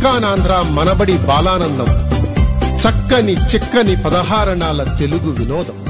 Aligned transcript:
సిలికానాంధ్ర 0.00 0.64
మనబడి 0.72 1.12
బాలానందం. 1.26 1.88
చక్కని 2.76 3.32
చిక్కని 3.32 3.96
పదహారణాల 4.06 4.96
తెలుగు 4.98 5.30
వినోదం. 5.30 5.84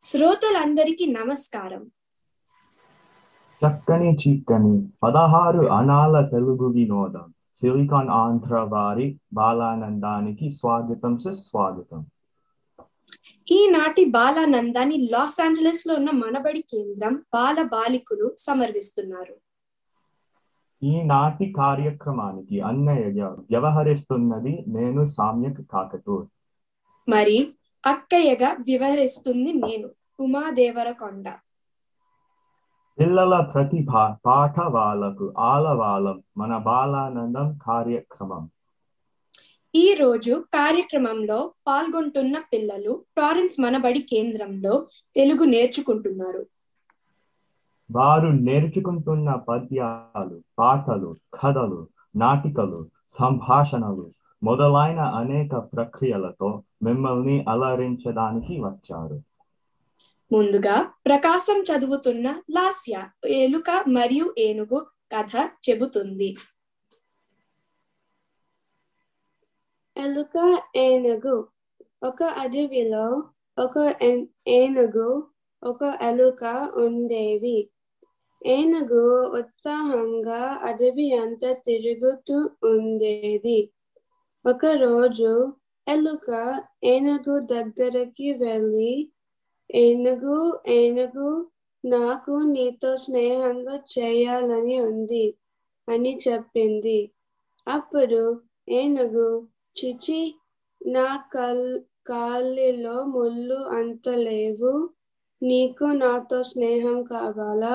శ్రోతలందరికీ 0.00 1.06
నమస్కారం. 1.06 1.90
చక్కని 3.62 4.16
చిక్కని 4.28 4.88
పదహారు 5.02 5.66
అనాల 5.66 6.26
తెలుగు 6.26 6.66
వినోదం. 6.68 7.34
సిలికాన్ 7.60 8.08
ఆంధ్ర 8.08 8.58
వారి 8.58 9.20
బాలానందానికి 9.32 10.50
స్వాగతం 10.50 11.18
సుస్వాగతం. 11.18 12.06
ఈనాటి 13.50 14.04
బాలానందాన్ని 14.04 15.08
లాస్ 15.12 15.44
ఏంజలస్లో 15.44 15.94
ఉన్న 15.94 16.10
మనబడి 16.10 16.60
కేంద్రం 16.60 17.24
బాల 17.34 17.62
బాలికలు 17.62 18.36
సమర్పిస్తున్నారు. 18.38 19.45
ఈనాటి 20.82 21.52
కార్యక్రమానికి 21.52 22.60
అన్నయ్యగా 22.60 23.28
వ్యవహరిస్తున్నది 23.50 24.64
నేను 24.68 25.04
సామ్యక్ 25.04 25.60
కాకతూర్. 25.72 26.26
మరి 27.08 27.54
అక్కయ్యగా 27.86 28.56
వివరిస్తుంది 28.68 29.52
నేను 29.52 29.88
ఉమాదేవరకొండ. 30.20 31.28
పిల్లల 32.98 33.40
ప్రతిభ 33.40 33.90
పాఠవాలకు 34.26 35.34
ఆలవాలం 35.38 36.22
మన 36.36 36.56
బాలానందం 36.56 37.58
కార్యక్రమం. 37.66 38.50
ఈ 39.74 39.94
రోజు 39.94 40.44
కార్యక్రమంలో 40.54 41.52
పాల్గొంటున్న 41.66 42.38
పిల్లలు 42.52 43.04
టారెన్స్ 43.16 43.60
మనబడి 43.60 44.00
కేంద్రంలో 44.00 44.86
తెలుగు 45.16 45.44
నేర్చుకుంటున్నారు. 45.44 46.46
వారు 47.90 48.28
నేర్చుకుంటున్న 48.28 49.34
పద్యాలు 49.48 50.42
పాటలు 50.58 51.16
కథలు 51.34 51.88
నాటికలు 52.16 52.90
సంభాషణలు 53.10 54.10
మొదలైన 54.42 55.00
అనేక 55.00 55.56
ప్రక్రియలతో 55.56 56.62
మిమ్మల్ని 56.82 57.44
అలరించడానికి 57.48 58.60
వచ్చారు. 58.60 59.18
ముందుగా 60.32 60.76
ప్రకాశం 61.06 61.58
చదువుతున్న 61.62 62.42
లాస్య 62.50 62.94
ఏలుక 63.26 63.70
మరియు 63.88 64.34
ఏనుగు 64.38 64.86
కథ 65.12 65.34
చెబుతుంది. 65.70 66.36
ఎలుక 69.96 70.36
ఏనుగు 70.76 71.36
ఒక 72.02 72.22
అడవిలో 72.22 73.06
ఒక 73.58 73.94
ఏనుగు 74.46 75.28
ఒక 75.62 75.98
ఎలుక 76.02 76.44
ఉండేవి. 76.76 77.70
ఏనుగు 78.42 79.04
ఉత్సాహంగా 79.38 80.40
అడవి 80.62 81.06
అంతా 81.12 81.52
తిరుగుతూ 81.52 82.36
ఉండేది. 82.64 83.58
ఒకరోజు 84.44 85.30
ఎలుక 85.86 86.28
ఏనుగు 86.84 87.34
దగ్గరికి 87.46 88.32
వెళ్ళి 88.32 88.92
ఏనుగు 89.74 90.38
ఏనుగు 90.68 91.30
నాకు 91.84 92.32
నీతో 92.46 92.96
స్నేహంగా 92.96 93.76
చేయాలని 93.98 94.80
ఉంది 94.80 95.26
అని 95.88 96.12
చెప్పింది. 96.28 96.98
అప్పుడు 97.66 98.22
ఏనుగు 98.72 99.28
చిచి 99.76 100.20
నా 100.80 101.08
కల్ 101.34 101.66
కాలిలో 102.06 103.04
ముళ్ళు 103.04 103.58
అంత 103.78 104.08
లేవు. 104.08 104.72
నీకు 105.42 105.84
నాతో 105.84 106.42
స్నేహం 106.42 107.02
కావాలా? 107.02 107.74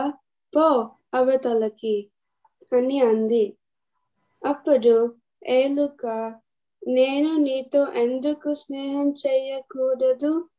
పో 0.56 0.90
అవతలకి 1.14 2.10
అని 2.74 3.00
అంది. 3.00 3.58
అప్పుడు 4.46 5.16
ఏలుక 5.48 6.06
నేను 6.88 7.38
నీతో 7.38 7.88
ఎందుకు 7.88 8.54
స్నేహం 8.54 9.12
చేయకూడదు? 9.12 10.50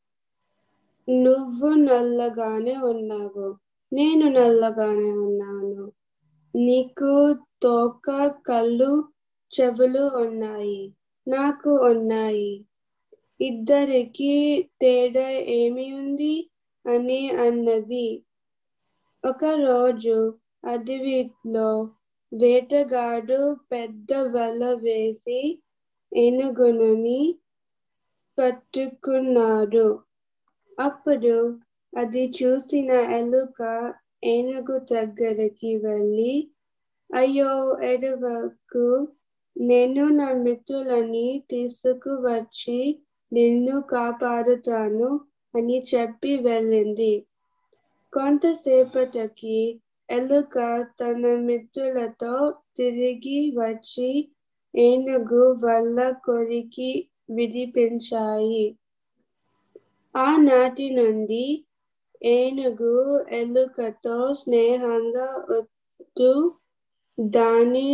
నువ్వు 1.08 1.68
నల్లగానే 1.68 2.76
ఉన్నావు. 2.76 3.56
నేను 3.92 4.28
నల్లగానే 4.28 5.10
ఉన్నాను. 5.10 5.92
నీకు 6.56 7.36
తోక 7.62 8.26
కళ్ళు 8.26 9.08
చెవులు 9.52 10.04
ఉన్నాయి. 10.16 10.92
నాకు 11.28 11.70
ఉన్నాయి. 11.76 12.64
ఇద్దరికి 13.40 14.34
తేడా 14.80 15.28
ఏమి 15.30 15.92
ఉంది? 15.92 16.50
అని 16.84 17.30
అన్నది. 17.30 18.22
ఒకరోజు 19.24 20.14
అడవిలో 20.64 21.68
వేటగాడు 22.32 23.38
పెద్ద 23.70 24.12
వల 24.34 24.62
వేసి 24.82 25.40
ఏనుగుని 26.12 27.20
పట్టుకున్నాడు. 28.38 29.86
అప్పుడు 30.78 31.36
అది 31.92 32.24
చూసిన 32.38 32.90
ఎలుక 33.18 33.60
ఏనుగు 34.24 34.76
దగ్గరికి 34.92 35.72
వెళ్ళి 35.84 36.34
అయ్యో 37.10 37.52
ఎడవకు 37.92 38.86
నేను 39.56 40.04
నా 40.10 40.28
మిత్రులని 40.44 41.26
తీసుకువచ్చి 41.50 42.80
నిన్ను 43.32 43.76
కాపాడుతాను 43.90 45.10
అని 45.54 45.78
చెప్పి 45.92 46.32
వెళ్ళింది. 46.42 47.12
కొంతసేపటికి 48.12 49.58
ఎలుక 50.08 50.56
తన 50.98 51.22
మిత్రులతో 51.46 52.34
తిరిగి 52.76 53.40
వచ్చి 53.58 54.10
ఏనుగు 54.74 55.44
వల్ల 55.62 55.96
కొరికి 56.26 56.90
విడిపించాయి. 57.30 58.64
ఆనాటి 60.14 60.86
నుండి 60.96 61.44
ఏనుగు 62.22 62.94
ఎలుకతో 63.40 64.16
స్నేహంగా 64.40 65.28
వస్తూ 65.50 66.30
దాని 67.18 67.90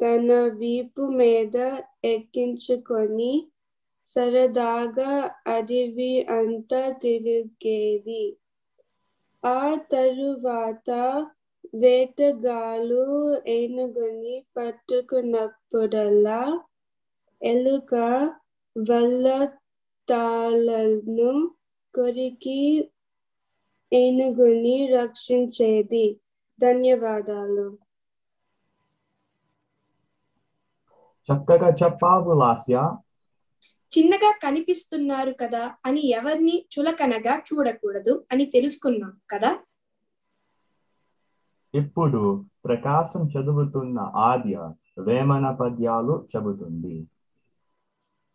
తన 0.00 0.28
వీపు 0.58 1.04
మీద 1.18 1.56
ఎక్కించుకొని 2.06 3.32
సరదాగా 4.16 5.12
అడవి 5.54 6.10
అంతా 6.36 6.82
తిరిగేది. 7.02 8.24
ఆ 9.44 9.60
తరువాత 9.90 10.90
వేటగాళ్ళు 11.74 13.00
ఏనుగుని 13.54 14.36
పట్టుకున్నప్పుడల్లా 14.56 16.40
ఎలుక 17.42 17.92
వల్లతాళను 18.76 19.50
కొరికి 21.94 22.60
ఏనుగుని 23.92 24.74
రక్షించేది. 24.92 26.04
ధన్యవాదాలు. 26.58 27.68
చక్కగా 31.28 31.68
చెప్పావు 31.80 32.32
లాస్యా. 32.40 32.82
చిన్నగా 33.94 34.30
కనిపిస్తున్నారు 34.42 35.32
కదా 35.40 35.62
అని 35.84 36.02
ఎవరిని 36.10 36.56
చులకనగా 36.72 37.34
చూడకూడదు 37.48 38.14
అని 38.32 38.44
తెలుసుకున్నాం 38.46 39.12
కదా? 39.32 39.50
ఇప్పుడు 41.74 42.20
ప్రకాశం 42.64 43.22
చదువుతున్న 43.32 43.98
ఆద్య 44.24 44.56
వేమన 44.98 45.46
పద్యాలు 45.60 46.14
చెబుతుంది. 46.32 46.94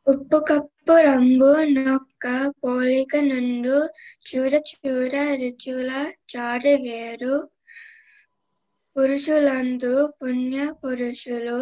ఉప్పు 0.07 0.39
కప్పు 0.49 0.95
రంగు 1.05 1.51
నొక్క 1.77 2.25
పోలిక 2.63 3.15
నుండు 3.25 3.77
చూర 4.27 4.53
చూర 4.71 5.13
రుచుల 5.41 5.89
చాడ 6.31 6.63
వేరు 6.79 7.35
పురుషులందు 8.95 9.93
పుణ్య 10.17 10.57
పురుషులు 10.81 11.59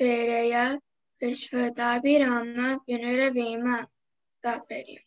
వేరయ 0.00 0.54
విశ్వదాభిరామ 1.22 2.56
వినురవేమ 2.84 3.66
తాపర్యం 4.44 5.04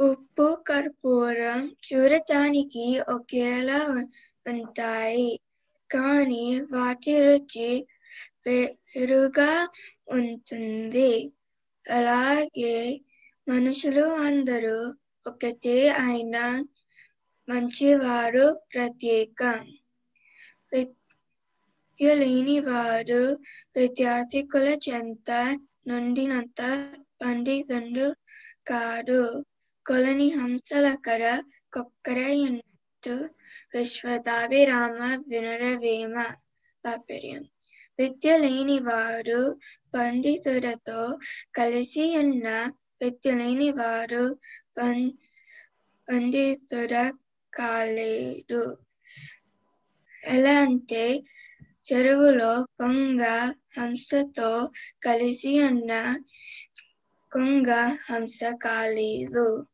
ఉప్పు 0.00 0.48
కర్పూరం 0.66 1.60
చూడటానికి 1.86 2.84
ఒకేలా 3.08 3.80
ఉంటాయి 4.46 5.30
కానీ 5.90 6.44
వాటి 6.70 7.14
రుచి 7.22 7.70
వేరుగా 8.46 9.52
ఉంటుంది 10.12 11.12
అలాగే 11.86 12.76
మనుషులు 13.46 14.04
అందరూ 14.26 14.78
ఒకటే 15.26 15.78
అయినా 16.02 16.44
మంచివారు 17.48 18.46
ప్రత్యేకం 18.72 19.60
విద్య 21.92 22.12
లేని 22.14 22.58
వారు 22.60 23.22
విద్యార్థికుల 23.76 24.68
చెంత 24.82 25.30
నుండినంత 25.86 26.60
పండితుడు 27.20 28.06
కాడు 28.66 29.18
కొలని 29.86 30.28
హంసలకర 30.30 31.24
కర 32.06 32.20
విశ్వదాభిరామ 33.74 34.98
వినురవేమ 35.26 36.16
తాపర్యం 36.84 37.42
విద్య 37.98 38.36
లేని 38.36 38.78
వారు 38.80 39.42
పండితులతో 39.94 41.00
కలిసి 41.54 42.06
ఉన్న 42.16 42.48
విద్య 43.02 43.34
లేని 43.34 43.70
వారు 43.72 44.24
పం 44.76 44.98
పండితుడ 46.08 46.94
కాలేడు 47.52 48.62
ఎలా 50.22 50.56
అంటే 50.62 51.04
చెరువులో 51.86 52.52
కొంగ 52.80 53.22
హంసతో 53.78 54.70
కలిసి 55.02 55.52
ఉన్న 55.66 55.92
కొంగ 57.32 57.70
హంస 58.10 58.40
కాలేదు. 58.62 59.66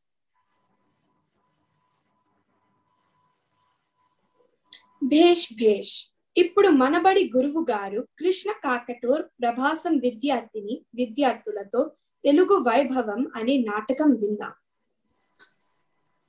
భేష్ 5.04 5.52
భేష్ 5.52 5.96
ఇప్పుడు 6.36 6.68
మనబడి 6.68 7.30
గురువు 7.36 7.66
గారు 7.70 8.00
కృష్ణ 8.18 8.50
కాకటూర్ 8.64 9.22
ప్రభాసం 9.42 9.96
విద్యార్థిని 9.96 10.74
విద్యార్థులతో 10.94 11.82
తెలుగు 12.24 12.54
వైభవం 12.54 13.20
అనే 13.36 13.54
నాటకం 13.58 14.10
విందాం. 14.10 14.54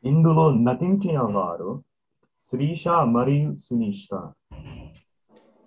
ఇందులో 0.03 0.45
నటించిన 0.67 1.19
వారు 1.19 1.83
శ్రీష 2.51 2.88
మరియు 2.88 3.50
సునిష్క 3.57 4.12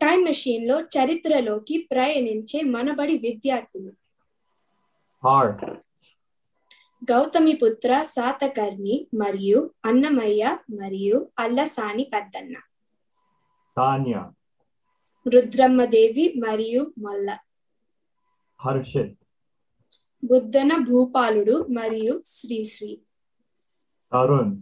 టైం 0.03 0.21
మెషిన్లో 0.25 0.77
చరిత్రలోకి 0.95 1.77
ప్రయాణించే 1.93 2.61
మనబడి 2.75 3.17
విద్యార్థులు 3.19 3.93
హార్ట్ 5.23 5.65
గౌతమి 7.03 7.55
పుత్ర 7.55 7.93
సాతకర్ణి 8.03 8.97
మరియు 9.15 9.61
అన్నమయ్య 9.85 10.43
మరియు 10.71 11.17
అల్లసాని 11.39 12.05
పెద్దన్న. 12.15 12.55
తాన్య 13.77 14.15
రుద్రమ్మదేవి 15.27 16.27
మరియు 16.47 16.83
మల్ల. 16.99 17.29
హర్షిత్ 18.61 19.17
బుద్ధన 20.25 20.73
భూపాలుడు 20.89 21.57
మరియు 21.71 22.15
శ్రీశ్రీ. 22.27 22.93
తరుణ్ 24.13 24.53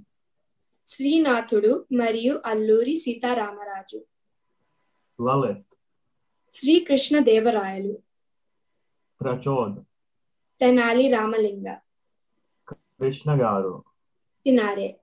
శ్రీనాథుడు 0.86 1.72
మరియు 1.92 2.34
Alluri 2.46 2.94
Sitaramaraju. 2.96 4.00
Lalit. 5.20 5.64
Sri 6.48 6.82
Krishna 6.82 7.22
Devarayalu. 7.22 7.96
Prachod. 9.22 9.84
Tenali 10.58 11.12
Ramalinga. 11.12 11.80
Krishna 12.98 13.36
Garu. 13.36 13.82
Tinare. 14.42 14.96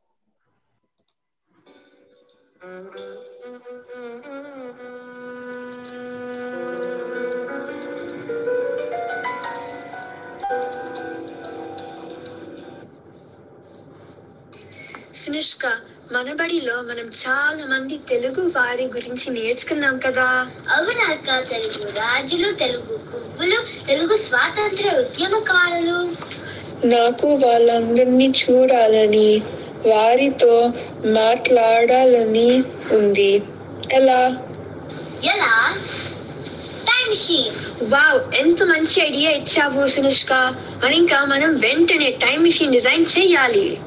Snishka, 15.13 15.71
మనబడిలో 16.11 16.75
మనం 16.75 17.11
చాలా 17.27 17.65
మంది 17.65 17.99
తెలుగు 18.09 18.53
వారి 18.57 18.83
గురించి 18.83 19.33
నేర్చుకున్నాం 19.33 19.99
కదా. 19.99 20.47
అవునక్క 20.69 21.49
తెలుగు 21.49 21.91
రాజులు 21.91 22.53
తెలుగు 22.53 22.97
పువ్వులు 22.97 23.87
తెలుగు 23.87 24.17
స్వాతంత్ర 24.17 24.89
ఉద్యమకారులు. 24.99 25.97
నాకు 26.87 27.27
వాళ్ళందరినీ 27.27 28.27
చూడాలని 28.27 29.41
వారితో 29.85 30.73
మాట్లాడాలని 31.05 32.63
ఉంది. 32.91 33.43
ఎలా? 33.91 34.37
ఎలా? 35.23 35.77
టైం 36.87 37.09
మెషిన్ 37.09 37.55
వావ్ 37.93 38.35
ఎంత 38.35 38.63
మంచి 38.63 39.07
ఐడియా 39.07 39.31
ఇచ్చావు 39.31 39.87
సునుష్క. 39.87 40.55
మరి 40.83 40.97
ఇంకా 40.97 41.25
మనం 41.25 41.59
వెంటనే 41.59 42.11
టైం 42.11 42.43
మిషన్ 42.43 42.71
డిజైన్ 42.71 43.05
చేయాలి 43.19 43.79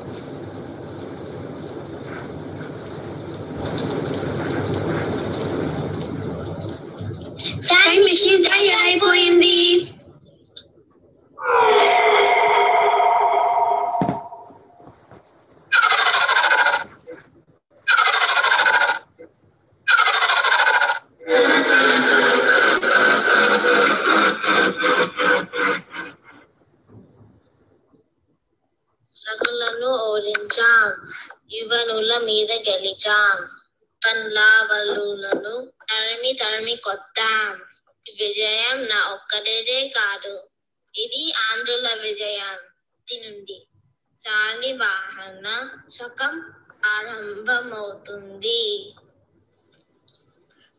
ఆరంభమవుతుంది 48.10 48.60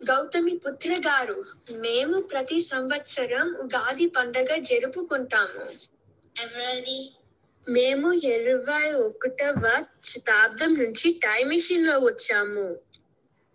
గౌతమి 0.02 0.54
పుత్ర 0.58 0.92
గారు 1.08 1.38
మేము 1.72 2.22
ప్రతి 2.22 2.62
సంవత్సరం 2.62 3.48
ఉగాది 3.56 4.08
పండగ 4.08 4.56
జరుపుకుంటాము. 4.62 5.66
ఎవరిది? 6.42 7.00
మేము 7.68 8.14
ఇరవై 8.14 8.88
ఒకటవ 8.94 9.64
శతాబ్దం 10.06 10.72
నుంచి 10.74 11.08
టైం 11.24 11.48
మిషన్లో 11.48 11.96
వచ్చాము. 12.00 12.68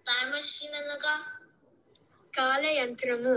టైం 0.07 0.27
మెషిన్ 0.31 0.75
అనగా 0.75 1.15
కాల 2.35 2.65
యంత్రము 2.67 3.37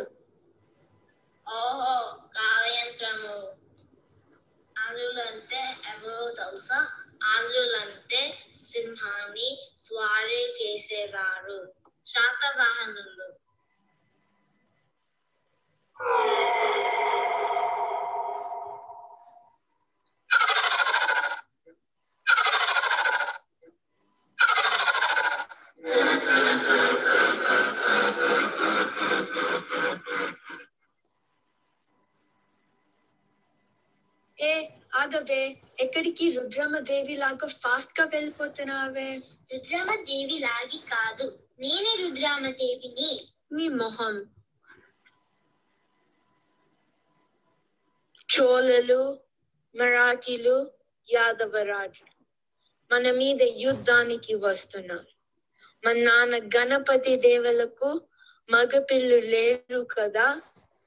ఓహో 1.48 1.96
కాలయంత్రము. 2.38 3.36
ఆంధ్రులంటే 4.76 5.62
ఎవరో 5.92 6.30
తెలుసా? 6.40 6.80
ఆంధ్రులంటే 7.24 8.44
సింహాన్ని 8.64 9.70
స్వారీ 9.84 10.46
చేసేవారు. 10.52 11.74
శాతవాహనులు. 12.06 13.30
ఎక్కడికి 36.00 36.32
రుద్రమదేవి 36.32 37.16
లాగా 37.16 37.48
ఫాస్ట్గా 37.48 38.06
వెళ్ళిపోతున్నావే. 38.06 39.22
రుద్రమదేవి 39.54 40.40
లాగి 40.40 40.78
కాదు. 40.78 41.40
నేనే 41.60 42.04
రుద్రమదేవిని. 42.04 43.28
నీ 43.52 43.68
మొహం. 43.68 44.26
చోళలు 48.40 49.20
మరాఠీలు 49.76 50.72
యాదవరాజులు 51.14 52.26
మన 52.94 53.12
మీద 53.12 53.42
యుద్ధానికి 53.42 54.36
వస్తున్నారు. 54.36 55.08
మన 55.88 55.98
నాన్న 55.98 56.38
గణపతి 56.38 57.16
దేవులకు 57.16 58.02
మగపిల్లు 58.50 59.16
లేరు 59.16 59.88
కదా. 60.00 60.42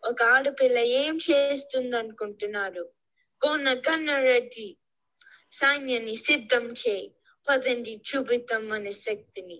ఒక 0.05 0.23
ఆడపిల్ల 0.23 0.79
ఏం 0.79 1.19
చేస్తుంది 1.31 1.97
అనుకుంటున్నారు 1.97 2.91
కోన 3.43 3.75
కన్నరెడ్డి 3.75 4.77
సైన్యాన్ని 5.53 6.15
సిద్ధం 6.25 6.65
చేయి 6.81 7.07
పదండి 7.47 7.95
చూపిద్దాం 8.09 8.63
మన 8.69 8.91
శక్తిని 9.01 9.59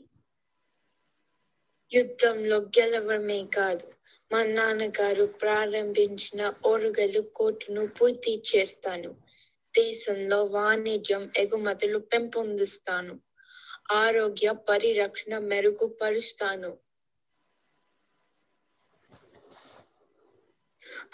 యుద్ధంలో 1.93 2.59
గెలవడమే 2.77 3.41
కాదు 3.57 3.87
మా 4.31 4.41
నాన్నగారు 4.51 5.25
ప్రారంభించిన 5.41 6.43
ఓరుగలు 6.65 7.23
కోటును 7.35 7.83
పూర్తి 7.97 8.33
చేస్తాను 8.51 9.11
దేశంలో 9.75 10.39
వాణిజ్యం 10.53 11.25
ఎగుమతులు 11.37 11.99
పెంపొందిస్తాను 12.11 13.15
ఆరోగ్య 13.95 14.49
పరిరక్షణ 14.69 15.35
మెరుగుపరుస్తాను 15.47 16.71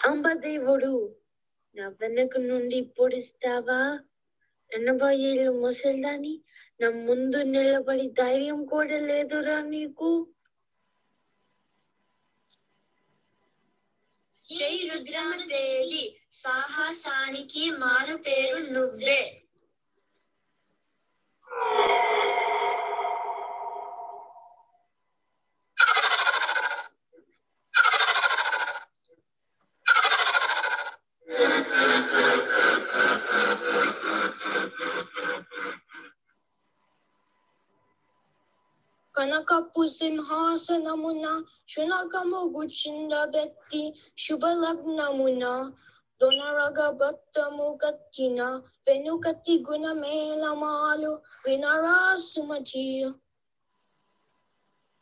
అంబదేవుడు 0.03 0.93
నా 1.75 1.87
వెనక 1.99 2.37
నుండి 2.45 2.79
పొడిస్తావా 2.97 3.81
ఎనభై 4.71 5.15
ఏళ్ళు 5.21 5.51
ముసల్దాని 5.61 6.33
నా 6.79 6.89
ముందు 7.05 7.37
నిలబడి 7.45 8.07
ధైర్యం 8.19 8.65
కూడా 8.65 8.97
లేదురా 8.99 9.61
నీకు. 9.61 10.09
జై 14.49 14.75
రుద్రమదేవి 14.89 16.03
సాహసానికి 16.33 17.71
మారు 17.71 18.17
పేరు 18.17 18.59
నువ్వే. 18.73 19.21
కనకపు 39.59 39.83
సింహాసనమున 39.93 41.25
శునకము 41.69 42.41
గుచ్చిందబెత్తి 42.53 43.81
శుభలగ్నమున 44.17 45.43
దొనరగ 46.21 46.79
భక్తము 46.99 47.67
కత్తిన 47.81 48.39
వెనుకతి 48.87 49.55
గుణమేళమాలు 49.67 51.11
వినరా 51.45 51.97
సుమతి 52.25 52.85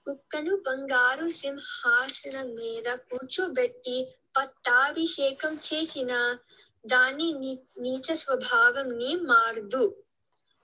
కుక్కను 0.08 0.54
బంగారు 0.66 1.28
సింహాసనం 1.38 2.50
మీద 2.58 2.88
కూర్చోబెట్టి 3.08 3.98
పట్టాభిషేకం 4.36 5.56
చేసిన 5.68 6.12
దాని 6.86 7.28
నీ- 7.40 7.56
నీచ 7.84 8.08
స్వభావం 8.22 8.90
ని 8.98 9.12
మారదు 9.28 9.86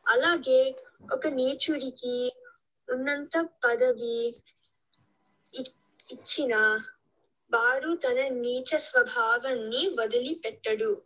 అలాగే 0.05 0.61
ఒక 1.13 1.27
నీచుడికి 1.35 2.15
ఉన్నంత 2.91 3.47
పదవి 3.63 4.41
ఇచ్చిన 6.09 6.55
వాడు 7.53 7.95
తన 7.95 8.27
నీచ 8.27 8.77
స్వభావాన్ని 8.77 9.87
వదిలిపెట్టడు. 9.99 11.01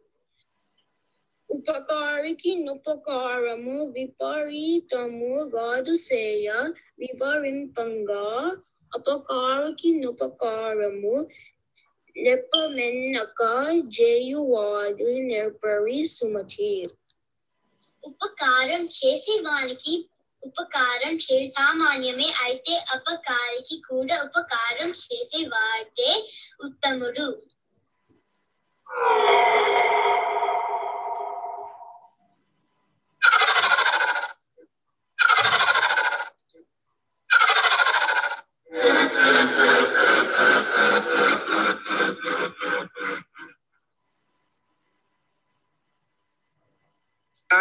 ఉపకారికి 1.50 2.56
నుపకారము 2.56 3.86
విపరీతము 3.86 5.52
గాదు 5.56 5.96
సేయ 5.96 6.50
వివరింపంగా 7.00 8.26
అపకారికి 8.92 10.00
నుపకారము 10.00 11.28
నెపమెన్నక 12.16 13.42
జేయువాడు 13.88 15.10
నెపరి 15.32 16.08
సుమతి. 16.08 16.88
ఉపకారం 18.04 18.86
చేసే 18.86 19.40
వారికి 19.40 20.10
ఉపకారం 20.48 21.14
చే 21.24 21.38
సామాన్యమే 21.50 22.30
అయితే 22.44 22.74
అపకారికి 22.96 23.78
కూడా 23.90 24.18
ఉపకారం 24.24 24.90
చేసే 25.04 25.42
వాడే 25.48 26.12
ఉత్తముడు. 26.68 27.28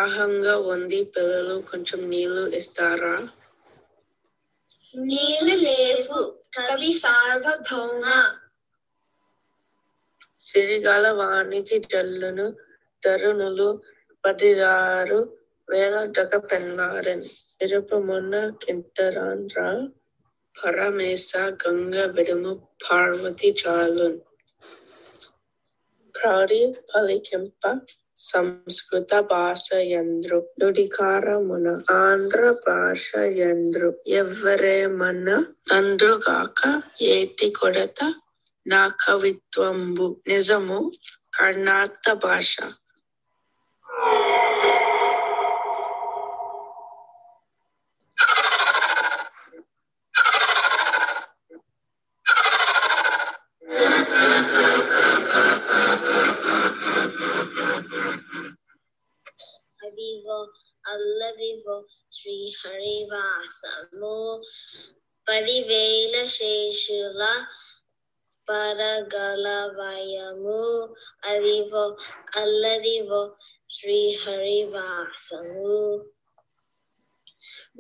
దాహంగా 0.07 0.57
ఉంది. 0.57 1.05
పిల్లలు 1.05 1.61
కొంచెం 1.61 2.11
నీళ్ళు 2.11 2.49
ఇస్తారా? 2.51 3.29
నీళ్ళు 4.95 5.55
లేవు. 5.55 6.39
కవి 6.55 6.93
సార్వభౌమ. 6.93 8.35
సిరిగాల 10.41 11.11
వానికి 11.11 11.79
జల్లును 11.79 12.57
తరుణులు 13.05 13.83
పదిరారు 14.25 15.37
వేల 15.71 16.05
దగ 16.05 16.37
పెన్నారన్. 16.37 17.25
ఇరుపమున్న 17.63 18.53
కింటరాన్రా 18.63 19.89
పరమేశ 20.65 21.37
గంగ 21.37 22.07
విడుము 22.07 22.69
పార్వతి 22.85 23.57
చాలున్. 23.67 24.19
ప్రౌఢి 26.15 26.75
పలికింప 26.95 27.81
సంస్కృత 28.17 29.15
భాష 29.31 29.67
యంద్రు 29.89 30.39
నుడికారమున 30.61 31.69
ఆంధ్ర 31.97 32.43
భాష 32.67 33.11
యంద్రు 33.39 33.91
ఎవ్వరేమన్న 34.15 35.31
నందుగాక 35.71 36.63
ఏతి 37.09 37.49
కొడత 37.51 38.01
నా 38.67 38.83
కవిత్వంబు 39.01 40.09
నిజము 40.29 40.81
కర్ణాటక 41.35 42.13
భాష 42.23 42.57
அல்லதிபோ 60.87 61.77
ஸ்ரீ 62.13 62.53
ஹரிவாசமோ 62.61 64.17
பதிவேல 65.27 66.15
சேஷுலா 66.37 67.35
பரகலவயமோ 68.49 70.63
அதிபோ 71.31 71.97
அல்லதிபோ 72.37 73.37
ஸ்ரீ 73.71 74.17
ஹரிவாசமோ 74.17 76.03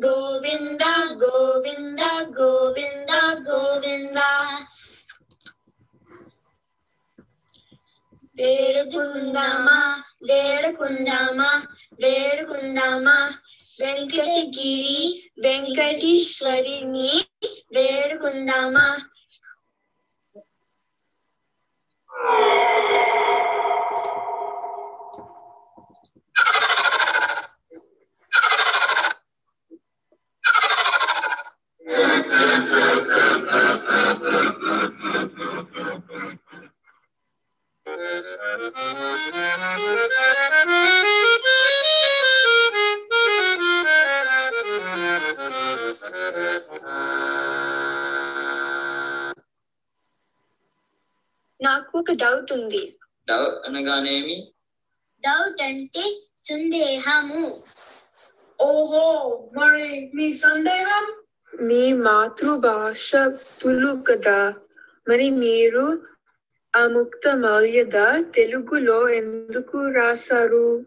கோவிந்தா 0.02 0.90
கோவிந்தா 1.20 2.10
கோவிந்தா 2.36 3.20
கோவிந்தா 3.46 4.26
వేడుకుందామా 8.36 10.02
వేడుకుందామా 10.22 11.66
వేడుకుందామా. 12.00 13.34
వెంకటగిరి 13.80 15.30
వెంకటేశ్వరిని 15.38 17.24
వేడుకుందామా. 17.72 18.98
నాకు 38.96 39.98
ఒక 51.99 52.12
డౌట్ 52.12 52.52
ఉంది. 52.52 52.99
డౌట్ 53.28 53.66
అనగానేమి? 53.66 54.52
డౌట్ 55.26 55.62
అంటే 55.62 56.21
సందేహము. 56.38 57.62
ఓహో 58.60 59.40
మరి 59.54 60.10
మీ 60.14 60.34
సందేహం? 60.34 61.16
మీ 61.62 61.92
మాతృభాష 61.92 63.12
తులు 63.62 64.02
కదా. 64.02 64.54
మరి 65.08 65.30
మీరు 65.30 66.02
ఆ 66.76 66.89
ముక్త 66.89 67.28
మర్యాద 67.28 68.23
తెలుగులో 68.34 69.08
ఎందుకు 69.08 69.78
రాశారు? 69.89 70.84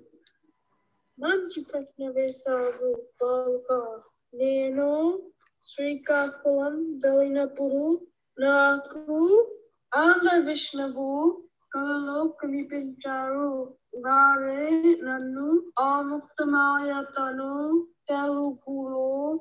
మంచి 1.20 1.66
ప్రశ్న 1.74 2.10
వేశారు 2.10 3.08
బాలుక. 3.22 4.00
నేను 4.34 5.20
శ్రీకాకుళం 5.64 7.00
వెళ్ళినప్పుడు 7.00 8.08
నాకు 8.40 9.48
ఆంధ్ర 9.96 10.44
విష్ణువు 10.46 11.44
కళలో 11.74 12.28
కనిపించారు. 12.28 13.76
వారే 13.96 14.72
నన్ను 15.02 15.72
ఆ 15.80 16.02
ముక్తమాయతను 16.02 17.88
తెలుగులో 18.10 19.40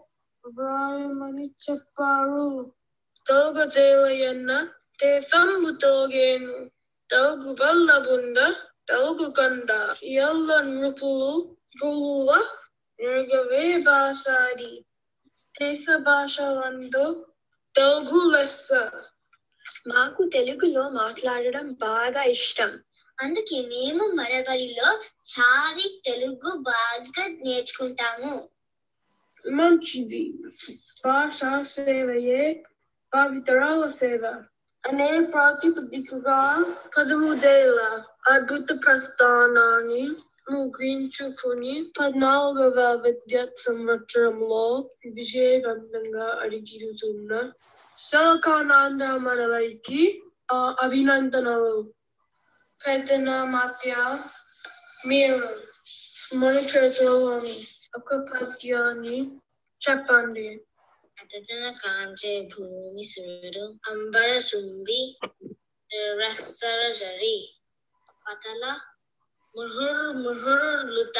వ్రాయమని 0.48 1.54
చెప్పారు. 1.70 2.72
తెలుగు 3.26 4.77
దేశంబు 4.98 5.70
తోగేను 5.82 6.54
తెలుగు 7.10 7.56
వల్ల 7.60 7.98
బుంద 7.98 8.38
తెలుగు 8.88 9.30
కంద 9.30 9.70
ఎల్ల 10.18 10.60
నృపులు 10.62 11.32
గురువ 11.84 12.30
నిర్గవే 12.98 13.76
భాషాడి 13.78 14.72
దేశ 15.60 15.96
భాషలందు 15.98 17.04
తెలుగు 17.74 18.30
లెస్స. 18.30 18.68
మాకు 19.88 20.30
తెలుగులో 20.32 20.88
మాట్లాడడం 20.90 21.72
బాగా 21.72 22.22
ఇష్టం. 22.22 22.70
అందుకే 23.18 23.60
మేము 23.66 24.04
మరబడిలో 24.12 24.88
చారి 25.32 26.02
తెలుగు 26.04 26.58
బాగా 26.62 27.26
నేర్చుకుంటాము. 27.40 28.34
మంచిది. 29.44 30.24
భాషా 31.04 31.62
సేవయే 31.62 32.42
పవిత్రాల 33.12 33.88
సేవ. 33.88 34.22
అనే 34.84 35.10
ప్రాతిపదికగా 35.32 36.40
పదమూడేళ్ళ 36.94 37.80
అద్భుత 38.28 38.68
ప్రస్థానాన్ని 38.82 40.04
ముగించుకుని 40.50 41.74
పద్నాలుగవ 41.98 42.78
విద్యా 42.96 43.42
సంవత్సరంలో 43.58 44.64
విజయవంతంగా 45.08 46.28
అడిగిరుతున్న 46.40 47.32
శల్కానాంధ్ర 47.98 49.08
మనవరికి 49.18 50.02
ఆ 50.50 50.60
అభినందనలు 50.78 51.76
పెద్దన 52.80 53.30
మధ్య 53.48 53.92
మీరు 55.06 55.42
మన 56.34 56.54
చేతిలోని 56.70 57.56
ఒక 57.94 58.14
పద్యాన్ని 58.30 59.18
చెప్పండి 59.80 60.48
అతన 61.30 61.64
కాంచే 61.78 62.30
భూమి 62.52 63.02
సురుడు 63.04 63.64
అంబర 63.88 64.30
సుంబి 64.40 65.00
రస్సర 66.18 66.80
జరి 66.92 67.36
పటల 68.26 68.64
ముహుర్ 69.54 70.02
ముహుర్ 70.16 70.66
లుత 70.88 71.18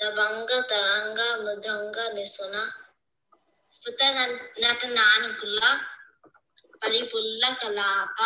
దబంగ 0.00 0.50
తరంగ 0.70 1.20
మృదంగ 1.40 1.98
నిసున 2.14 2.56
స్ఫుత 3.68 4.02
నట 4.60 4.80
నానుకుల 4.92 5.60
పరిపుల్ల 6.82 7.44
కలాప 7.60 8.20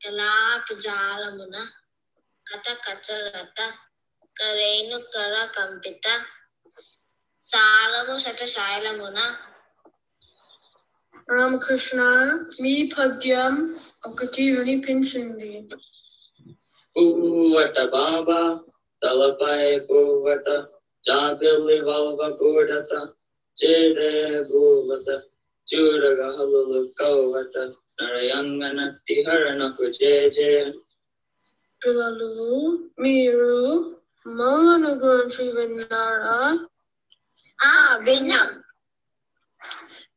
కలాప 0.00 0.66
జాలమున 0.80 1.56
కథ 2.46 2.68
కచరత 2.84 3.60
కరేణు 4.36 4.98
కర 5.10 5.34
కంపిత 5.54 6.06
సాలము 7.46 8.14
శత 8.18 8.42
శైలమున 8.50 9.18
రామకృష్ణ 11.32 12.00
మీ 12.60 12.90
పద్యం 12.92 13.54
ఒకటి 14.04 14.50
వినిపించింది 14.50 15.50
పువ్వట 16.96 17.78
బాబా 17.92 18.40
తలపై 19.02 19.78
పువ్వట 19.78 20.48
జాబిల్లి 21.04 21.80
వల్వ 21.80 22.30
కూడత 22.38 22.92
చేదే 23.56 24.10
భూవత 24.42 25.08
చూడగహలు 25.68 26.62
కవ్వట 26.98 27.54
నరయంగనట్టి 27.98 29.24
హరణకు 29.26 29.84
జే 29.90 30.28
జయ. 30.28 30.58
పిల్లలు 31.82 32.50
మీరు 32.98 33.54
మౌన 34.26 34.86
గురించి 35.02 35.44
విన్నారా? 35.52 36.38
ఆ 37.58 37.74
విన్నాం. 37.98 38.48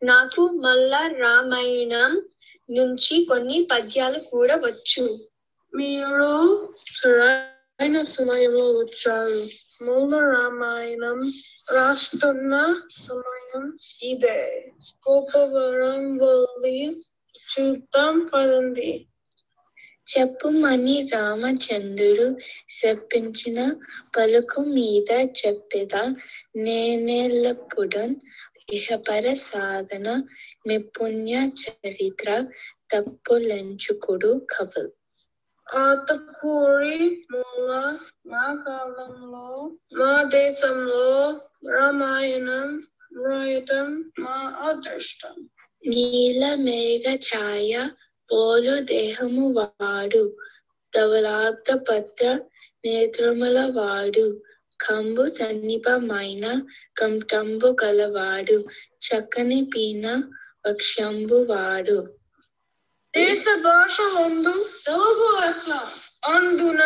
నాకు 0.03 0.47
మళ్ళా 0.47 1.07
రామాయణం 1.07 2.21
నుంచి 2.69 3.25
కొన్ని 3.25 3.67
పద్యాలు 3.71 4.19
కూడా 4.19 4.55
వచ్చు. 4.55 5.27
మీరు 5.75 6.67
సరైన 6.95 8.03
సమయంలో 8.03 8.71
వచ్చారు. 8.71 9.49
మూల 9.83 10.19
రామాయణం 10.19 11.33
రాస్తున్న 11.71 12.81
సమయం 12.99 13.77
ఇదే. 14.03 14.71
గోపవరం 15.09 16.17
వెళ్ళి 16.17 17.01
చూద్దాం 17.51 18.29
పదండి. 18.33 19.07
చెప్పుమని 20.05 21.09
రామచంద్రుడు 21.13 22.37
చెప్పించిన 22.85 23.73
పలుకు 24.17 24.61
మీద 24.61 25.11
చెప్పెద 25.11 26.15
నేనెల్లప్పుడు 26.55 28.03
ఇహపర 28.69 29.33
సాధన 29.33 30.07
నిపుణ్య 30.67 31.33
చరిత్ర 31.61 32.29
తప్పులెంచుకుడు 32.91 34.47
కవల్. 34.51 34.89
ఆతకూరి 35.67 37.25
మూల 37.31 37.71
మా 38.27 38.63
కాలంలో 38.67 39.47
మా 39.93 40.23
దేశంలో 40.23 41.07
రామాయణం 41.69 42.69
రాయటం 43.25 44.11
మా 44.19 44.37
అదృష్టం. 44.63 45.35
నీల 45.87 46.55
మేఘ 46.55 47.05
ఛాయ 47.27 47.89
పోలు 48.29 48.81
దేహము 48.83 49.53
వాడు 49.53 50.23
ధవలాబ్ద 50.93 51.69
పత్ర 51.89 52.25
నేత్రముల 52.85 53.71
వాడు. 53.75 54.27
కంబు 54.79 55.25
సన్నిపమైన 55.37 56.45
కంఠంబు 56.97 57.77
గలవాడు 57.83 58.57
చక్కని 59.05 59.61
పీన 59.75 60.05
వక్షంబు 60.65 61.39
వాడు. 61.49 61.97
దేశ 63.13 63.43
భాషలందు 63.63 64.53
తెలుగు 64.85 65.29
లెస్స 65.37 65.67
అందున 66.27 66.81